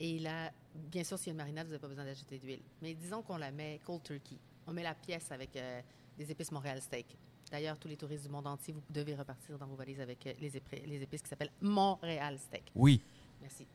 Et 0.00 0.18
là, 0.20 0.52
bien 0.74 1.04
sûr, 1.04 1.18
s'il 1.18 1.28
y 1.28 1.30
a 1.30 1.32
une 1.32 1.38
marinade, 1.38 1.66
vous 1.66 1.72
n'avez 1.72 1.80
pas 1.80 1.88
besoin 1.88 2.04
d'ajouter 2.04 2.38
d'huile. 2.38 2.60
Mais 2.82 2.94
disons 2.94 3.22
qu'on 3.22 3.36
la 3.36 3.50
met 3.50 3.80
cold 3.84 4.02
turkey. 4.02 4.36
On 4.66 4.72
met 4.72 4.82
la 4.82 4.94
pièce 4.94 5.30
avec 5.30 5.54
euh, 5.56 5.80
des 6.18 6.30
épices 6.30 6.50
Montréal 6.50 6.80
Steak. 6.80 7.16
D'ailleurs, 7.50 7.78
tous 7.78 7.88
les 7.88 7.96
touristes 7.96 8.24
du 8.24 8.30
monde 8.30 8.46
entier, 8.46 8.72
vous 8.72 8.82
devez 8.90 9.14
repartir 9.14 9.58
dans 9.58 9.66
vos 9.66 9.76
valises 9.76 10.00
avec 10.00 10.26
euh, 10.26 10.32
les, 10.40 10.56
épices 11.02 11.22
qui 11.22 11.28
s'appellent 11.28 11.52
Montréal 11.60 12.38
Steak. 12.38 12.72
Oui. 12.74 13.00
Merci. 13.40 13.66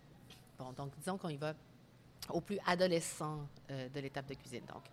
Bon, 0.58 0.72
donc 0.74 0.92
disons 0.98 1.18
qu'on 1.18 1.30
y 1.30 1.38
va 1.38 1.54
au 2.30 2.42
plus 2.42 2.60
adolescent 2.66 3.48
euh, 3.72 3.88
de 3.90 4.00
l'étape 4.00 4.28
de 4.28 4.34
cuisine. 4.34 4.66
Donc, 4.66 4.84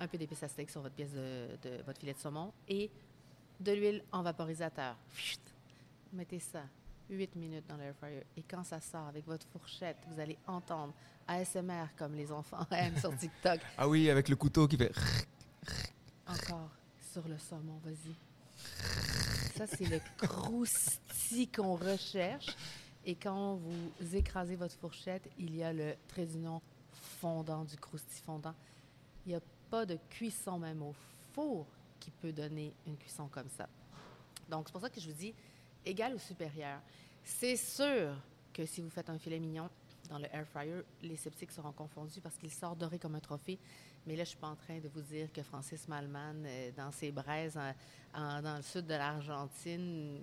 un 0.00 0.08
peu 0.08 0.18
d'épices 0.18 0.42
à 0.42 0.48
steak 0.48 0.68
sur 0.70 0.80
votre 0.80 0.94
pièce 0.94 1.12
de, 1.12 1.48
de 1.62 1.82
votre 1.82 2.00
filet 2.00 2.14
de 2.14 2.18
saumon 2.18 2.52
et 2.66 2.90
de 3.60 3.72
l'huile 3.72 4.02
en 4.10 4.22
vaporisateur. 4.22 4.96
Chut! 5.14 5.40
Mettez 6.12 6.40
ça 6.40 6.64
8 7.12 7.36
minutes 7.36 7.64
dans 7.68 7.76
l'air 7.76 7.94
fryer. 7.96 8.24
Et 8.36 8.42
quand 8.42 8.64
ça 8.64 8.80
sort 8.80 9.06
avec 9.06 9.26
votre 9.26 9.46
fourchette, 9.48 9.98
vous 10.08 10.20
allez 10.20 10.38
entendre 10.46 10.92
ASMR 11.28 11.86
comme 11.96 12.14
les 12.14 12.32
enfants 12.32 12.66
aiment 12.70 12.98
sur 12.98 13.16
TikTok. 13.16 13.60
Ah 13.76 13.88
oui, 13.88 14.10
avec 14.10 14.28
le 14.28 14.36
couteau 14.36 14.66
qui 14.66 14.76
fait. 14.76 14.92
Encore 16.26 16.70
sur 17.12 17.26
le 17.28 17.38
saumon, 17.38 17.78
vas-y. 17.84 18.14
Ça, 19.56 19.66
c'est 19.66 19.84
le 19.84 20.00
croustillant 20.16 21.48
qu'on 21.54 21.76
recherche. 21.76 22.56
Et 23.04 23.14
quand 23.14 23.56
vous 23.56 24.16
écrasez 24.16 24.56
votre 24.56 24.76
fourchette, 24.76 25.28
il 25.38 25.54
y 25.56 25.62
a 25.62 25.72
le 25.72 25.94
trait 26.08 26.24
d'union 26.24 26.62
fondant, 27.20 27.64
du 27.64 27.76
croustillant 27.76 28.24
fondant. 28.24 28.54
Il 29.26 29.30
n'y 29.30 29.34
a 29.34 29.40
pas 29.70 29.84
de 29.84 29.98
cuisson 30.08 30.58
même 30.58 30.82
au 30.82 30.94
four 31.34 31.66
qui 32.00 32.10
peut 32.10 32.32
donner 32.32 32.72
une 32.86 32.96
cuisson 32.96 33.28
comme 33.28 33.48
ça. 33.56 33.68
Donc, 34.48 34.68
c'est 34.68 34.72
pour 34.72 34.80
ça 34.80 34.90
que 34.90 35.00
je 35.00 35.08
vous 35.08 35.16
dis 35.16 35.34
égal 35.84 36.14
ou 36.14 36.18
supérieur. 36.18 36.80
C'est 37.24 37.56
sûr 37.56 38.14
que 38.52 38.66
si 38.66 38.80
vous 38.80 38.90
faites 38.90 39.08
un 39.10 39.18
filet 39.18 39.38
mignon 39.38 39.68
dans 40.08 40.18
le 40.18 40.26
air 40.34 40.46
fryer, 40.48 40.82
les 41.02 41.16
sceptiques 41.16 41.52
seront 41.52 41.72
confondus 41.72 42.20
parce 42.20 42.36
qu'il 42.36 42.50
sort 42.50 42.76
doré 42.76 42.98
comme 42.98 43.14
un 43.14 43.20
trophée. 43.20 43.58
Mais 44.06 44.16
là, 44.16 44.24
je 44.24 44.30
suis 44.30 44.38
pas 44.38 44.48
en 44.48 44.56
train 44.56 44.78
de 44.80 44.88
vous 44.88 45.00
dire 45.00 45.32
que 45.32 45.42
Francis 45.42 45.86
Malman, 45.86 46.44
euh, 46.44 46.70
dans 46.76 46.90
ses 46.90 47.12
braises 47.12 47.56
en- 47.56 47.72
en- 48.20 48.42
dans 48.42 48.56
le 48.56 48.62
sud 48.62 48.84
de 48.86 48.94
l'Argentine, 48.94 50.18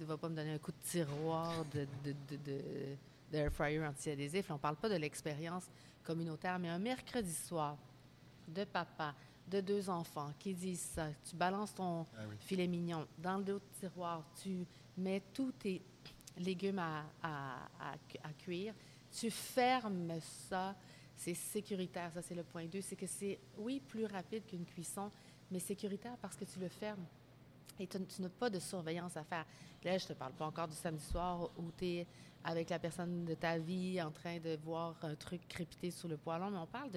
ne 0.00 0.04
va 0.04 0.16
pas 0.16 0.28
me 0.30 0.34
donner 0.36 0.52
un 0.52 0.58
coup 0.58 0.72
de 0.72 0.78
tiroir 0.82 1.64
de, 1.66 1.86
de, 2.04 2.14
de, 2.28 2.36
de- 2.36 2.96
d'air 3.30 3.52
fryer 3.52 3.84
anti-adhésif. 3.84 4.50
On 4.50 4.54
ne 4.54 4.58
parle 4.58 4.76
pas 4.76 4.88
de 4.88 4.96
l'expérience 4.96 5.64
communautaire, 6.02 6.58
mais 6.58 6.70
un 6.70 6.78
mercredi 6.78 7.32
soir 7.34 7.76
de 8.48 8.64
papa, 8.64 9.14
de 9.46 9.60
deux 9.60 9.90
enfants 9.90 10.32
qui 10.38 10.54
disent 10.54 10.88
ça, 10.94 11.08
tu 11.28 11.36
balances 11.36 11.74
ton 11.74 12.06
Ah 12.16 12.22
oui. 12.28 12.34
filet 12.40 12.66
mignon 12.66 13.06
dans 13.18 13.36
le 13.36 13.44
dos 13.44 13.58
de 13.58 13.78
tiroir, 13.78 14.24
tu 14.42 14.66
mets 14.98 15.22
tous 15.32 15.52
tes 15.52 15.82
légumes 16.38 16.78
à, 16.78 17.04
à- 17.22 17.64
à 17.80 17.98
cu- 18.08 18.18
à 18.22 18.32
cuire, 18.32 18.74
tu 19.10 19.30
fermes 19.30 20.20
ça, 20.20 20.74
c'est 21.16 21.34
sécuritaire, 21.34 22.12
ça 22.12 22.22
c'est 22.22 22.34
le 22.34 22.44
point 22.44 22.66
2, 22.66 22.80
c'est 22.80 22.96
que 22.96 23.06
c'est, 23.06 23.38
oui, 23.58 23.80
plus 23.80 24.04
rapide 24.06 24.44
qu'une 24.46 24.64
cuisson, 24.64 25.10
mais 25.50 25.58
sécuritaire 25.58 26.16
parce 26.20 26.36
que 26.36 26.44
tu 26.44 26.58
le 26.60 26.68
fermes. 26.68 27.04
Et 27.80 27.86
tu, 27.86 27.98
n'as 28.22 28.28
pas 28.28 28.50
de 28.50 28.58
surveillance 28.58 29.16
à 29.16 29.22
faire. 29.24 29.46
Là, 29.84 29.96
je 29.98 30.04
ne 30.04 30.08
te 30.08 30.12
parle 30.14 30.32
pas 30.32 30.46
encore 30.46 30.66
du 30.66 30.74
samedi 30.74 31.04
soir 31.04 31.48
où 31.56 31.70
tu 31.78 31.86
es 31.86 32.06
avec 32.42 32.70
la 32.70 32.78
personne 32.78 33.24
de 33.24 33.34
ta 33.34 33.56
vie 33.58 34.02
en 34.02 34.10
train 34.10 34.38
de 34.40 34.58
voir 34.64 34.96
un 35.02 35.14
truc 35.14 35.46
crépiter 35.48 35.90
sous 35.92 36.08
le 36.08 36.16
poêlon, 36.16 36.50
mais 36.50 36.58
on 36.58 36.66
parle 36.66 36.90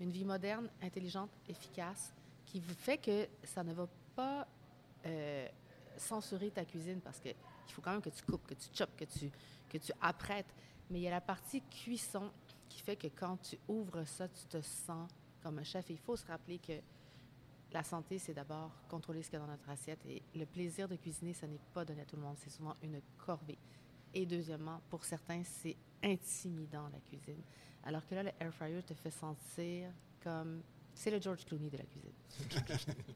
d'une 0.00 0.10
vie 0.10 0.24
moderne, 0.24 0.68
intelligente, 0.82 1.30
efficace, 1.48 2.12
qui 2.46 2.60
fait 2.60 2.96
que 2.98 3.28
ça 3.42 3.62
ne 3.62 3.72
va 3.74 3.86
pas 4.16 4.46
euh, 5.06 5.46
censurer 5.96 6.50
ta 6.50 6.64
cuisine 6.64 7.00
parce 7.00 7.20
qu'il 7.20 7.34
faut 7.68 7.82
quand 7.82 7.92
même 7.92 8.02
que 8.02 8.10
tu 8.10 8.22
coupes, 8.24 8.46
que 8.46 8.54
tu 8.54 8.68
choppes, 8.72 8.96
que 8.96 9.04
tu, 9.04 9.30
que 9.68 9.78
tu 9.78 9.92
apprêtes. 10.00 10.52
Mais 10.90 11.00
il 11.00 11.02
y 11.02 11.08
a 11.08 11.12
la 11.12 11.20
partie 11.20 11.62
cuisson 11.62 12.30
qui 12.68 12.80
fait 12.80 12.96
que 12.96 13.08
quand 13.08 13.36
tu 13.38 13.58
ouvres 13.68 14.04
ça, 14.04 14.28
tu 14.28 14.44
te 14.46 14.60
sens 14.60 15.10
comme 15.42 15.58
un 15.58 15.64
chef. 15.64 15.90
Et 15.90 15.94
il 15.94 15.98
faut 15.98 16.16
se 16.16 16.26
rappeler 16.26 16.58
que 16.58 16.80
la 17.72 17.82
santé, 17.82 18.18
c'est 18.18 18.34
d'abord 18.34 18.70
contrôler 18.88 19.22
ce 19.22 19.30
qu'il 19.30 19.38
y 19.38 19.42
a 19.42 19.44
dans 19.44 19.50
notre 19.50 19.68
assiette. 19.68 20.04
Et 20.06 20.22
le 20.34 20.46
plaisir 20.46 20.88
de 20.88 20.96
cuisiner, 20.96 21.32
ça 21.32 21.46
n'est 21.46 21.60
pas 21.72 21.84
donné 21.84 22.02
à 22.02 22.04
tout 22.04 22.16
le 22.16 22.22
monde. 22.22 22.36
C'est 22.38 22.50
souvent 22.50 22.76
une 22.82 23.00
corvée. 23.18 23.58
Et 24.14 24.26
deuxièmement, 24.26 24.80
pour 24.88 25.04
certains, 25.04 25.42
c'est 25.44 25.76
intimidant 26.02 26.88
la 26.92 27.00
cuisine. 27.00 27.42
Alors 27.84 28.06
que 28.06 28.14
là, 28.14 28.22
le 28.22 28.30
air 28.38 28.54
fryer 28.54 28.82
te 28.82 28.94
fait 28.94 29.10
sentir 29.10 29.90
comme... 30.22 30.62
C'est 30.94 31.10
le 31.10 31.20
George 31.20 31.44
Clooney 31.44 31.68
de 31.68 31.78
la 31.78 31.84
cuisine. 31.84 32.12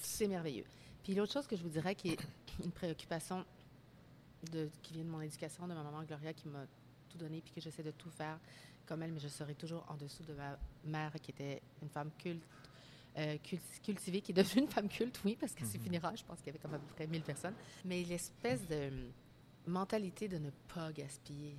C'est 0.00 0.28
merveilleux. 0.28 0.64
Puis 1.04 1.14
l'autre 1.14 1.32
chose 1.32 1.46
que 1.46 1.54
je 1.56 1.62
vous 1.62 1.68
dirais 1.68 1.94
qui 1.94 2.10
est 2.10 2.18
une 2.64 2.72
préoccupation 2.72 3.44
de, 4.52 4.68
qui 4.82 4.94
vient 4.94 5.04
de 5.04 5.08
mon 5.10 5.20
éducation, 5.20 5.68
de 5.68 5.74
ma 5.74 5.82
maman 5.82 6.02
Gloria, 6.02 6.32
qui 6.32 6.48
m'a 6.48 6.66
tout 7.10 7.18
donné, 7.18 7.40
puis 7.40 7.52
que 7.52 7.60
j'essaie 7.60 7.82
de 7.82 7.90
tout 7.92 8.10
faire 8.10 8.38
comme 8.86 9.02
elle, 9.02 9.12
mais 9.12 9.20
je 9.20 9.28
serai 9.28 9.54
toujours 9.54 9.84
en 9.88 9.94
dessous 9.96 10.22
de 10.24 10.34
ma 10.34 10.58
mère, 10.84 11.12
qui 11.22 11.30
était 11.30 11.62
une 11.82 11.88
femme 11.88 12.10
culte, 12.18 12.42
euh, 13.16 13.36
cult- 13.38 13.80
cultivée, 13.82 14.20
qui 14.20 14.32
est 14.32 14.34
devenue 14.34 14.62
une 14.62 14.68
femme 14.68 14.88
culte, 14.88 15.18
oui, 15.24 15.36
parce 15.40 15.54
qu'à 15.54 15.64
ses 15.64 15.78
Mhm. 15.78 15.84
funérailles, 15.84 16.16
je 16.18 16.24
pense 16.24 16.38
qu'il 16.38 16.48
y 16.48 16.50
avait 16.50 16.58
comme 16.58 16.74
à 16.74 16.78
peu 16.78 16.94
près 16.94 17.06
1000 17.06 17.22
personnes. 17.22 17.54
Mais 17.86 18.02
l'espèce 18.02 18.66
de 18.66 18.90
mentalité 19.66 20.28
de 20.28 20.36
ne 20.38 20.50
pas 20.74 20.92
gaspiller, 20.92 21.56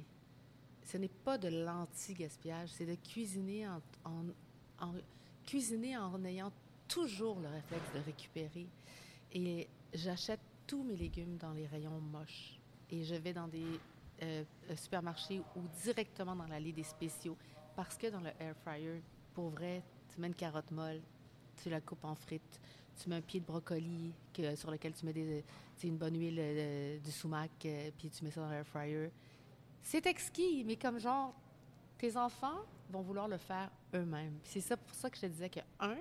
ce 0.84 0.98
n'est 0.98 1.08
pas 1.08 1.38
de 1.40 1.48
l'anti-gaspillage, 1.48 2.70
c'est 2.70 2.86
de 2.86 2.94
cuisiner 2.96 3.68
en, 3.68 3.82
en- 4.04 4.26
en- 4.80 4.94
cuisiner 5.48 5.98
en 5.98 6.24
ayant 6.26 6.52
toujours 6.88 7.40
le 7.40 7.48
réflexe 7.48 7.92
de 7.96 8.00
récupérer. 8.02 8.68
Et 9.36 9.68
j'achète 9.94 10.40
tous 10.66 10.82
mes 10.82 10.96
légumes 10.96 11.36
dans 11.38 11.52
les 11.52 11.68
rayons 11.68 12.00
moches. 12.00 12.58
Et 12.90 13.04
je 13.04 13.16
vais 13.16 13.34
dans 13.34 13.48
des 13.50 13.66
euh, 14.24 14.44
euh, 14.70 14.76
supermarchés 14.78 15.42
ou 15.56 15.62
directement 15.84 16.36
dans 16.36 16.48
l'allée 16.48 16.72
des 16.72 16.84
spéciaux. 16.84 17.38
Parce 17.76 17.98
que 17.98 18.08
dans 18.08 18.22
le 18.22 18.30
air 18.40 18.56
fryer, 18.64 19.02
pour 19.34 19.50
vrai, 19.50 19.84
tu 20.14 20.22
mets 20.22 20.28
une 20.28 20.36
carotte 20.36 20.72
molle, 20.72 21.02
tu 21.62 21.70
la 21.70 21.82
coupes 21.82 22.06
en 22.06 22.16
frites, 22.16 22.62
tu 22.98 23.10
mets 23.10 23.18
un 23.18 23.22
pied 23.22 23.42
de 23.42 23.46
brocoli 23.46 24.14
que- 24.34 24.56
sur 24.56 24.72
lequel 24.72 24.94
tu 24.94 25.06
mets 25.06 25.12
des, 25.12 25.44
sais, 25.76 25.88
une 25.88 25.98
bonne 25.98 26.18
huile 26.18 26.38
euh, 26.40 26.98
du 27.00 27.12
sumac, 27.12 27.52
euh, 27.66 27.92
puis 27.98 28.10
tu 28.10 28.24
mets 28.24 28.32
ça 28.32 28.40
dans 28.42 28.50
l'air 28.50 28.66
fryer. 28.66 29.12
C'est 29.84 30.06
exquis, 30.06 30.64
mais 30.64 30.78
comme 30.78 30.98
genre, 30.98 31.34
tes 31.98 32.16
enfants 32.16 32.60
vont 32.90 33.02
vouloir 33.02 33.28
le 33.28 33.38
faire 33.38 33.70
eux-mêmes. 33.94 34.40
C'est 34.46 34.62
ça 34.62 34.78
pour 34.78 34.96
ça 34.96 35.10
que 35.10 35.18
je 35.18 35.22
te 35.24 35.26
disais 35.28 35.50
que, 35.50 35.60
un, 35.82 35.98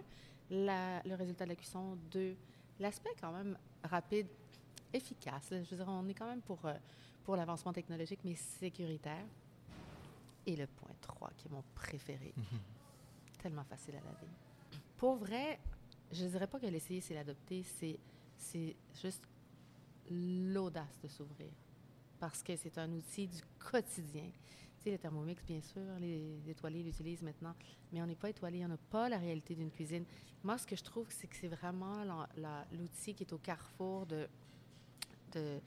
le 0.50 1.14
résultat 1.16 1.44
de 1.44 1.50
la 1.50 1.56
cuisson, 1.56 1.96
deux, 2.12 2.36
l'aspect 2.80 3.14
quand 3.20 3.32
même 3.32 3.56
rapide, 3.82 4.26
efficace. 4.92 5.50
là. 5.50 5.62
Je 5.62 5.70
veux 5.70 5.76
dire, 5.76 5.88
on 5.88 6.08
est 6.08 6.14
quand 6.14 6.26
même 6.28 6.42
pour, 6.42 6.64
euh, 6.64 6.74
pour 7.24 7.36
l'avancement 7.36 7.72
technologique, 7.72 8.20
mais 8.24 8.34
sécuritaire. 8.34 9.24
Et 10.46 10.56
le 10.56 10.66
point 10.66 10.94
3, 11.00 11.30
qui 11.36 11.48
est 11.48 11.50
mon 11.50 11.64
préféré. 11.74 12.34
Tellement 13.42 13.64
facile 13.64 13.96
à 13.96 14.00
laver. 14.00 14.28
Pour 14.96 15.16
vrai, 15.16 15.58
je 16.12 16.24
ne 16.24 16.30
dirais 16.30 16.46
pas 16.46 16.58
que 16.58 16.66
l'essayer, 16.66 17.00
c'est 17.00 17.14
l'adopter, 17.14 17.62
c'est, 17.62 17.98
c'est 18.36 18.76
juste 19.02 19.22
l'audace 20.10 20.98
de 21.02 21.08
s'ouvrir. 21.08 21.50
Parce 22.20 22.42
que 22.42 22.56
c'est 22.56 22.76
un 22.78 22.90
outil 22.92 23.26
du 23.26 23.40
quotidien. 23.58 24.30
Sais, 24.84 24.90
le 24.90 24.98
Thermomix, 24.98 25.42
bien 25.46 25.62
sûr, 25.62 25.80
les 25.98 26.38
étoilés 26.46 26.82
l'utilisent 26.82 27.22
maintenant, 27.22 27.54
mais 27.90 28.02
on 28.02 28.06
n'est 28.06 28.14
pas 28.14 28.28
étoilé, 28.28 28.62
on 28.66 28.68
n'a 28.68 28.76
pas 28.76 29.08
la 29.08 29.16
réalité 29.16 29.54
d'une 29.54 29.70
cuisine. 29.70 30.04
Moi, 30.42 30.58
ce 30.58 30.66
que 30.66 30.76
je 30.76 30.82
trouve, 30.84 31.06
c'est 31.08 31.26
que 31.26 31.36
c'est 31.36 31.48
vraiment 31.48 32.04
l'outil 32.70 33.14
qui 33.14 33.22
est 33.22 33.32
au 33.32 33.38
carrefour 33.38 34.04
de, 34.04 34.28
de, 35.32 35.58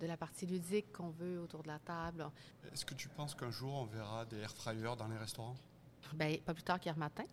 de 0.00 0.06
la 0.06 0.16
partie 0.16 0.44
ludique 0.46 0.92
qu'on 0.92 1.10
veut 1.10 1.40
autour 1.40 1.62
de 1.62 1.68
la 1.68 1.78
table. 1.78 2.26
Est-ce 2.72 2.84
que 2.84 2.94
tu 2.94 3.08
penses 3.08 3.36
qu'un 3.36 3.52
jour 3.52 3.72
on 3.74 3.84
verra 3.84 4.24
des 4.24 4.38
air 4.38 4.50
fryers 4.52 4.96
dans 4.98 5.06
les 5.06 5.18
restaurants? 5.18 5.54
Ben, 6.12 6.36
pas 6.40 6.52
plus 6.52 6.64
tard 6.64 6.80
qu'hier 6.80 6.98
matin, 6.98 7.24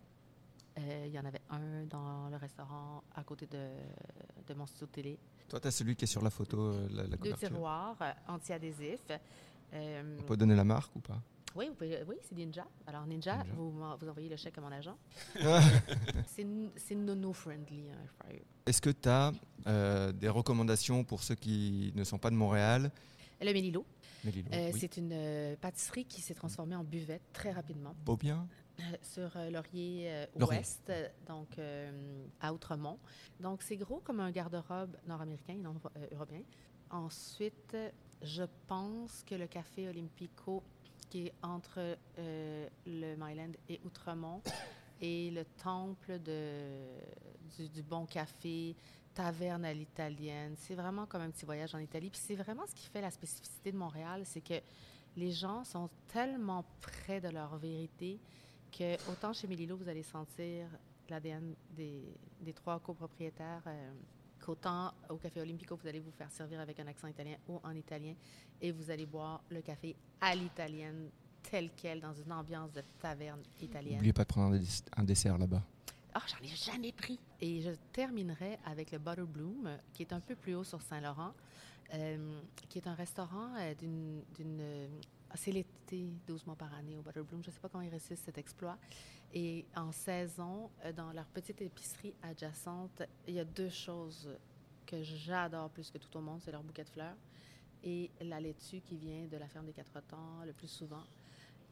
euh, 0.78 1.04
il 1.06 1.12
y 1.12 1.18
en 1.18 1.24
avait 1.24 1.42
un 1.50 1.86
dans 1.86 2.28
le 2.30 2.36
restaurant 2.36 3.02
à 3.16 3.24
côté 3.24 3.46
de, 3.48 3.68
de 4.46 4.54
mon 4.54 4.66
studio 4.66 4.86
de 4.86 4.92
télé. 4.92 5.18
Toi, 5.48 5.58
tu 5.58 5.66
as 5.66 5.72
celui 5.72 5.96
qui 5.96 6.04
est 6.04 6.06
sur 6.06 6.22
la 6.22 6.30
photo, 6.30 6.68
euh, 6.72 6.88
la, 6.92 7.02
la 7.02 7.08
Deux 7.08 7.16
couverture. 7.16 7.48
tiroirs 7.48 7.96
euh, 8.00 8.12
anti-adhésifs. 8.28 9.10
Euh, 9.74 10.18
On 10.20 10.22
peut 10.24 10.36
donner 10.36 10.54
la 10.54 10.64
marque 10.64 10.94
ou 10.94 11.00
pas? 11.00 11.20
Oui, 11.54 11.68
vous 11.68 11.74
pouvez- 11.74 12.02
oui 12.08 12.16
c'est 12.22 12.34
Ninja. 12.34 12.66
Alors, 12.86 13.06
Ninja, 13.06 13.36
Ninja. 13.38 13.52
Vous, 13.56 14.08
envoyez 14.08 14.28
le 14.28 14.36
chèque 14.36 14.58
à 14.58 14.60
mon 14.60 14.72
agent. 14.72 14.96
c'est 16.26 16.94
nono-friendly, 16.94 17.90
un 17.90 18.02
air 18.02 18.10
fryer. 18.18 18.44
Est-ce 18.66 18.80
que 18.80 18.90
tu 18.90 19.08
as 19.08 19.32
euh, 19.66 20.12
des 20.12 20.28
recommandations 20.28 21.04
pour 21.04 21.22
ceux 21.22 21.34
qui 21.34 21.92
ne 21.94 22.04
sont 22.04 22.18
pas 22.18 22.30
de 22.30 22.36
Montréal? 22.36 22.90
Le 23.40 23.52
Mélilo, 23.52 23.84
Mélilo, 24.24 24.48
euh, 24.52 24.70
oui. 24.72 24.78
c'est 24.80 24.96
une 24.96 25.10
euh, 25.12 25.56
pâtisserie 25.56 26.04
qui 26.04 26.20
s'est 26.20 26.34
transformée 26.34 26.76
en 26.76 26.84
buvette 26.84 27.22
très 27.32 27.50
rapidement. 27.50 27.94
Beau 28.04 28.16
bien? 28.16 28.46
Sur 29.02 29.30
Laurier. 29.50 30.26
Ouest, 30.40 30.90
donc 31.28 31.48
à 32.40 32.52
Outremont. 32.52 32.98
Donc 33.38 33.62
c'est 33.62 33.76
gros 33.76 34.00
comme 34.00 34.20
un 34.20 34.30
garde-robe 34.30 34.96
nord-américain, 35.06 35.54
non 35.54 35.74
euh, 35.96 36.06
européen. 36.12 36.42
Ensuite, 36.90 37.76
je 38.22 38.44
pense 38.66 39.24
que 39.26 39.34
le 39.34 39.46
café 39.46 39.88
Olympico, 39.88 40.62
qui 41.12 41.26
est 41.26 41.34
entre 41.42 41.98
euh, 42.18 42.68
le 42.86 43.16
Myland 43.16 43.52
et 43.68 43.78
Outremont, 43.84 44.40
et 45.02 45.30
le 45.30 45.44
temple 45.62 46.18
de, 46.20 46.86
du, 47.68 47.82
bon 47.82 48.06
café, 48.06 48.74
taverne 49.12 49.66
à 49.66 49.74
l'italienne, 49.74 50.54
c'est 50.56 50.74
vraiment 50.74 51.04
comme 51.04 51.20
un 51.20 51.30
petit 51.30 51.44
voyage 51.44 51.74
en 51.74 51.78
Italie. 51.80 52.08
Puis 52.08 52.20
c'est 52.24 52.34
vraiment 52.34 52.64
ce 52.66 52.74
qui 52.74 52.86
fait 52.86 53.02
la 53.02 53.10
spécificité 53.10 53.72
de 53.72 53.76
Montréal, 53.76 54.22
c'est 54.24 54.40
que 54.40 54.54
les 55.14 55.32
gens 55.32 55.64
sont 55.64 55.90
tellement 56.08 56.64
près 56.80 57.20
de 57.20 57.28
leur 57.28 57.58
vérité 57.58 58.18
que 58.70 58.94
autant 59.12 59.34
chez 59.34 59.46
Melilo, 59.46 59.76
vous 59.76 59.90
allez 59.90 60.02
sentir 60.02 60.66
l'ADN 61.10 61.54
des, 61.76 62.16
des 62.40 62.54
trois 62.54 62.80
copropriétaires, 62.80 63.64
euh, 63.66 63.92
qu'autant 64.44 64.92
au 65.08 65.16
Café 65.16 65.40
Olympico, 65.40 65.76
vous 65.76 65.86
allez 65.88 66.00
vous 66.00 66.10
faire 66.10 66.30
servir 66.30 66.60
avec 66.60 66.78
un 66.80 66.86
accent 66.86 67.06
italien 67.08 67.36
ou 67.48 67.60
en 67.62 67.72
italien, 67.74 68.14
et 68.60 68.72
vous 68.72 68.90
allez 68.90 69.06
boire 69.06 69.42
le 69.50 69.62
café 69.62 69.94
à 70.20 70.34
l'italienne, 70.34 71.10
tel 71.50 71.70
quel, 71.76 72.00
dans 72.00 72.12
une 72.14 72.32
ambiance 72.32 72.72
de 72.72 72.82
taverne 73.00 73.40
italienne. 73.60 73.94
N'oubliez 73.94 74.12
pas 74.12 74.24
de 74.24 74.28
prendre 74.28 74.54
un, 74.54 74.58
dess- 74.58 74.84
un 74.96 75.04
dessert 75.04 75.38
là-bas. 75.38 75.62
Ah, 76.14 76.22
j'en 76.28 76.44
ai 76.44 76.48
jamais 76.54 76.92
pris. 76.92 77.18
Et 77.40 77.62
je 77.62 77.70
terminerai 77.92 78.58
avec 78.66 78.92
le 78.92 78.98
Butter 78.98 79.22
Bloom, 79.24 79.78
qui 79.94 80.02
est 80.02 80.12
un 80.12 80.20
peu 80.20 80.34
plus 80.36 80.54
haut 80.54 80.64
sur 80.64 80.82
Saint-Laurent, 80.82 81.32
euh, 81.94 82.40
qui 82.68 82.78
est 82.78 82.86
un 82.86 82.94
restaurant 82.94 83.54
euh, 83.58 83.74
d'une. 83.74 84.22
Ah, 85.32 85.36
c'est 85.36 85.50
l'été, 85.50 86.12
12 86.26 86.46
mois 86.46 86.56
par 86.56 86.74
année 86.74 86.98
au 86.98 87.00
Butter 87.00 87.22
Bloom. 87.22 87.42
Je 87.42 87.48
ne 87.48 87.54
sais 87.54 87.60
pas 87.60 87.70
comment 87.70 87.82
ils 87.82 87.88
réussissent 87.88 88.20
cet 88.20 88.36
exploit. 88.36 88.76
Et 89.32 89.64
en 89.74 89.90
saison, 89.90 90.70
euh, 90.84 90.92
dans 90.92 91.10
leur 91.12 91.24
petite 91.26 91.62
épicerie 91.62 92.12
adjacente, 92.22 93.02
il 93.26 93.34
y 93.34 93.40
a 93.40 93.44
deux 93.44 93.70
choses 93.70 94.28
que 94.84 95.02
j'adore 95.02 95.70
plus 95.70 95.90
que 95.90 95.96
tout 95.96 96.14
au 96.18 96.20
monde 96.20 96.40
c'est 96.44 96.52
leur 96.52 96.62
bouquet 96.62 96.84
de 96.84 96.90
fleurs 96.90 97.16
et 97.82 98.10
la 98.20 98.40
laitue 98.40 98.82
qui 98.82 98.96
vient 98.96 99.26
de 99.26 99.36
la 99.38 99.48
ferme 99.48 99.64
des 99.64 99.72
Quatre 99.72 100.02
Temps 100.06 100.44
le 100.44 100.52
plus 100.52 100.68
souvent. 100.68 101.02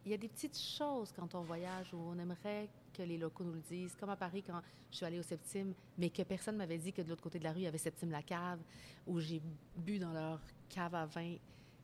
Il 0.06 0.10
y 0.10 0.14
a 0.14 0.16
des 0.16 0.28
petites 0.28 0.58
choses 0.58 1.12
quand 1.14 1.34
on 1.34 1.42
voyage 1.42 1.92
où 1.92 1.98
on 1.98 2.18
aimerait 2.18 2.70
que 2.94 3.02
les 3.02 3.18
locaux 3.18 3.44
nous 3.44 3.52
le 3.52 3.60
disent. 3.60 3.94
Comme 4.00 4.08
à 4.08 4.16
Paris, 4.16 4.42
quand 4.42 4.60
je 4.90 4.96
suis 4.96 5.04
allée 5.04 5.18
au 5.18 5.22
Septime, 5.22 5.74
mais 5.98 6.08
que 6.08 6.22
personne 6.22 6.56
m'avait 6.56 6.78
dit 6.78 6.92
que 6.94 7.02
de 7.02 7.08
l'autre 7.10 7.22
côté 7.22 7.38
de 7.38 7.44
la 7.44 7.52
rue, 7.52 7.60
il 7.60 7.64
y 7.64 7.66
avait 7.66 7.76
Septime 7.76 8.10
la 8.10 8.22
cave, 8.22 8.60
où 9.06 9.20
j'ai 9.20 9.42
bu 9.76 9.98
dans 9.98 10.12
leur 10.12 10.40
cave 10.70 10.94
à 10.94 11.04
vin 11.04 11.36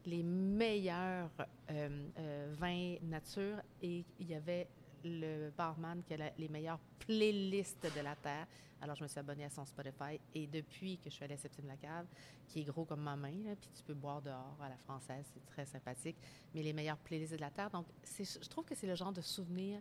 les 0.06 0.22
meilleurs 0.22 1.30
euh, 1.70 2.08
euh, 2.18 2.54
vins 2.58 2.96
nature 3.02 3.60
et 3.82 4.04
il 4.20 4.28
y 4.28 4.34
avait 4.34 4.68
le 5.04 5.50
barman 5.50 6.02
qui 6.02 6.14
a 6.14 6.32
les 6.38 6.48
meilleures 6.48 6.80
playlists 6.98 7.86
de 7.94 8.00
la 8.00 8.16
Terre. 8.16 8.46
Alors, 8.80 8.94
je 8.96 9.02
me 9.02 9.08
suis 9.08 9.18
abonnée 9.18 9.44
à 9.44 9.50
son 9.50 9.64
Spotify 9.64 10.20
et 10.34 10.46
depuis 10.46 10.98
que 10.98 11.10
je 11.10 11.14
suis 11.14 11.24
allée 11.24 11.34
à 11.34 11.38
Septime 11.38 11.66
la 11.66 11.76
cave, 11.76 12.06
qui 12.46 12.60
est 12.60 12.64
gros 12.64 12.84
comme 12.84 13.00
ma 13.00 13.16
main, 13.16 13.54
puis 13.60 13.70
tu 13.74 13.82
peux 13.82 13.94
boire 13.94 14.20
dehors 14.20 14.56
à 14.60 14.68
la 14.68 14.76
française, 14.76 15.24
c'est 15.32 15.46
très 15.46 15.64
sympathique, 15.64 16.16
mais 16.54 16.62
les 16.62 16.72
meilleures 16.72 16.98
playlists 16.98 17.32
de 17.32 17.40
la 17.40 17.50
Terre. 17.50 17.70
Donc, 17.70 17.86
je 18.18 18.48
trouve 18.48 18.64
que 18.64 18.74
c'est 18.74 18.86
le 18.86 18.94
genre 18.94 19.12
de 19.12 19.22
souvenir 19.22 19.80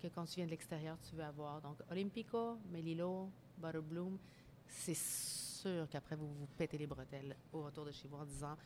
que 0.00 0.08
quand 0.08 0.24
tu 0.24 0.36
viens 0.36 0.46
de 0.46 0.50
l'extérieur, 0.50 0.98
tu 1.08 1.16
veux 1.16 1.24
avoir. 1.24 1.60
Donc, 1.62 1.78
Olympico, 1.90 2.58
Melilo, 2.70 3.30
Butterbloom, 3.58 4.18
c'est 4.68 4.96
sûr 4.96 5.88
qu'après, 5.88 6.16
vous 6.16 6.28
vous 6.28 6.46
pétez 6.58 6.76
les 6.76 6.86
bretelles 6.86 7.36
au 7.52 7.62
retour 7.62 7.86
de 7.86 7.92
chez 7.92 8.08
vous 8.08 8.16
en 8.16 8.24
disant, 8.24 8.56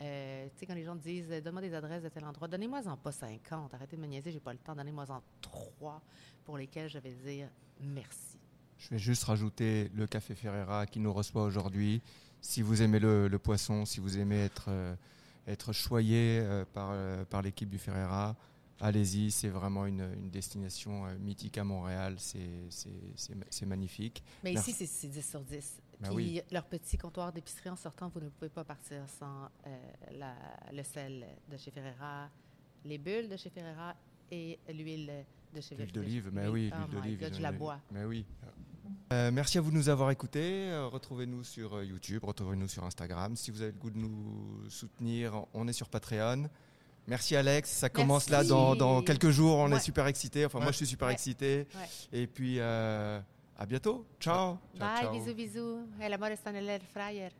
euh, 0.00 0.46
tu 0.54 0.60
sais, 0.60 0.66
quand 0.66 0.74
les 0.74 0.84
gens 0.84 0.96
disent, 0.96 1.30
euh, 1.30 1.40
donne-moi 1.40 1.62
des 1.62 1.74
adresses 1.74 2.02
de 2.02 2.08
tel 2.08 2.24
endroit, 2.24 2.48
donnez-moi-en 2.48 2.96
pas 2.96 3.12
50, 3.12 3.74
arrêtez 3.74 3.96
de 3.96 4.00
me 4.02 4.06
niaiser, 4.06 4.32
j'ai 4.32 4.40
pas 4.40 4.52
le 4.52 4.58
temps, 4.58 4.74
donnez-moi-en 4.74 5.22
trois 5.40 6.02
pour 6.44 6.56
lesquels 6.58 6.88
je 6.88 6.98
vais 6.98 7.12
dire 7.12 7.48
merci. 7.80 8.38
Je 8.78 8.88
vais 8.90 8.98
juste 8.98 9.22
rajouter 9.24 9.90
le 9.94 10.06
Café 10.08 10.34
Ferreira 10.34 10.86
qui 10.86 10.98
nous 10.98 11.12
reçoit 11.12 11.44
aujourd'hui. 11.44 12.02
Si 12.40 12.62
vous 12.62 12.82
aimez 12.82 12.98
le, 12.98 13.28
le 13.28 13.38
poisson, 13.38 13.84
si 13.84 14.00
vous 14.00 14.18
aimez 14.18 14.40
être, 14.40 14.64
euh, 14.68 14.96
être 15.46 15.72
choyé 15.72 16.40
euh, 16.42 16.64
par, 16.72 16.96
par 17.26 17.42
l'équipe 17.42 17.68
du 17.68 17.78
Ferreira, 17.78 18.34
allez-y. 18.80 19.30
C'est 19.30 19.50
vraiment 19.50 19.86
une, 19.86 20.00
une 20.20 20.30
destination 20.30 21.04
mythique 21.20 21.58
à 21.58 21.62
Montréal. 21.64 22.16
C'est- 22.18 22.48
magnifique. 23.66 24.24
Mais 24.42 24.54
Merci. 24.54 24.72
ici, 24.72 24.86
c'est 24.88 25.06
10 25.06 25.30
sur 25.30 25.40
10. 25.44 25.80
Ben 26.02 26.08
Puis 26.08 26.16
oui. 26.16 26.42
leur 26.50 26.64
petit 26.64 26.98
comptoir 26.98 27.32
d'épicerie 27.32 27.70
en 27.70 27.76
sortant, 27.76 28.10
vous 28.14 28.20
ne 28.20 28.28
pouvez 28.28 28.48
pas 28.50 28.64
partir 28.64 29.02
sans 29.18 29.44
euh, 29.66 29.76
la- 30.18 30.34
le 30.72 30.82
sel 30.82 31.24
de 31.50 31.56
chez 31.56 31.70
Ferreira, 31.70 32.28
les 32.84 32.98
bulles 32.98 33.28
de 33.28 33.36
chez 33.36 33.50
Ferreira 33.50 33.94
et 34.30 34.58
l'huile 34.72 35.24
de 35.54 35.60
chez 35.60 35.76
L'huile 35.76 35.92
d'olive, 35.92 36.30
mais 36.32 36.42
l'huile- 36.50 36.50
oui, 36.52 36.70
oh 36.74 36.90
l'huile 37.02 37.12
my 37.12 37.16
d'olive. 37.18 37.36
Je 37.36 37.42
la 37.42 37.52
bois. 37.52 37.78
Mais 37.92 38.04
oui. 38.04 38.24
Euh, 39.12 39.30
merci 39.30 39.58
à 39.58 39.60
vous 39.60 39.70
de 39.70 39.76
nous 39.76 39.88
avoir 39.88 40.10
écoutés. 40.10 40.70
Euh, 40.70 40.88
Retrouvez-nous 40.88 41.44
sur 41.44 41.82
YouTube, 41.82 42.24
retrouvez-nous 42.24 42.68
sur 42.68 42.82
Instagram. 42.84 43.36
Si 43.36 43.50
vous 43.50 43.62
avez 43.62 43.70
le 43.72 43.78
goût 43.78 43.90
de 43.90 43.98
nous 43.98 44.68
soutenir, 44.68 45.44
on 45.54 45.68
est 45.68 45.72
sur 45.72 45.88
Patreon. 45.88 46.48
Merci 47.06 47.36
Alex, 47.36 47.68
ça 47.70 47.88
commence 47.88 48.28
là 48.30 48.42
dans, 48.44 48.74
dans 48.76 49.02
quelques 49.02 49.30
jours, 49.30 49.56
on 49.58 49.70
Ouais. 49.70 49.76
est 49.76 49.80
super 49.80 50.06
excités. 50.06 50.46
Enfin 50.46 50.60
moi 50.60 50.70
je 50.72 50.76
suis 50.78 50.86
super 50.86 51.08
Ouais. 51.08 51.14
excité. 51.14 51.66
Et 52.12 52.26
puis 52.26 52.56
euh, 52.58 53.20
A 53.56 53.66
bientôt. 53.66 54.06
Ciao. 54.18 54.58
ciao 54.74 54.88
Bye, 54.88 55.02
ciao. 55.02 55.10
bisous, 55.12 55.34
bisous. 55.34 55.86
E 55.98 56.08
l'amore 56.08 56.36
sta 56.36 56.50
nell'air 56.50 56.82
fryer. 56.82 57.32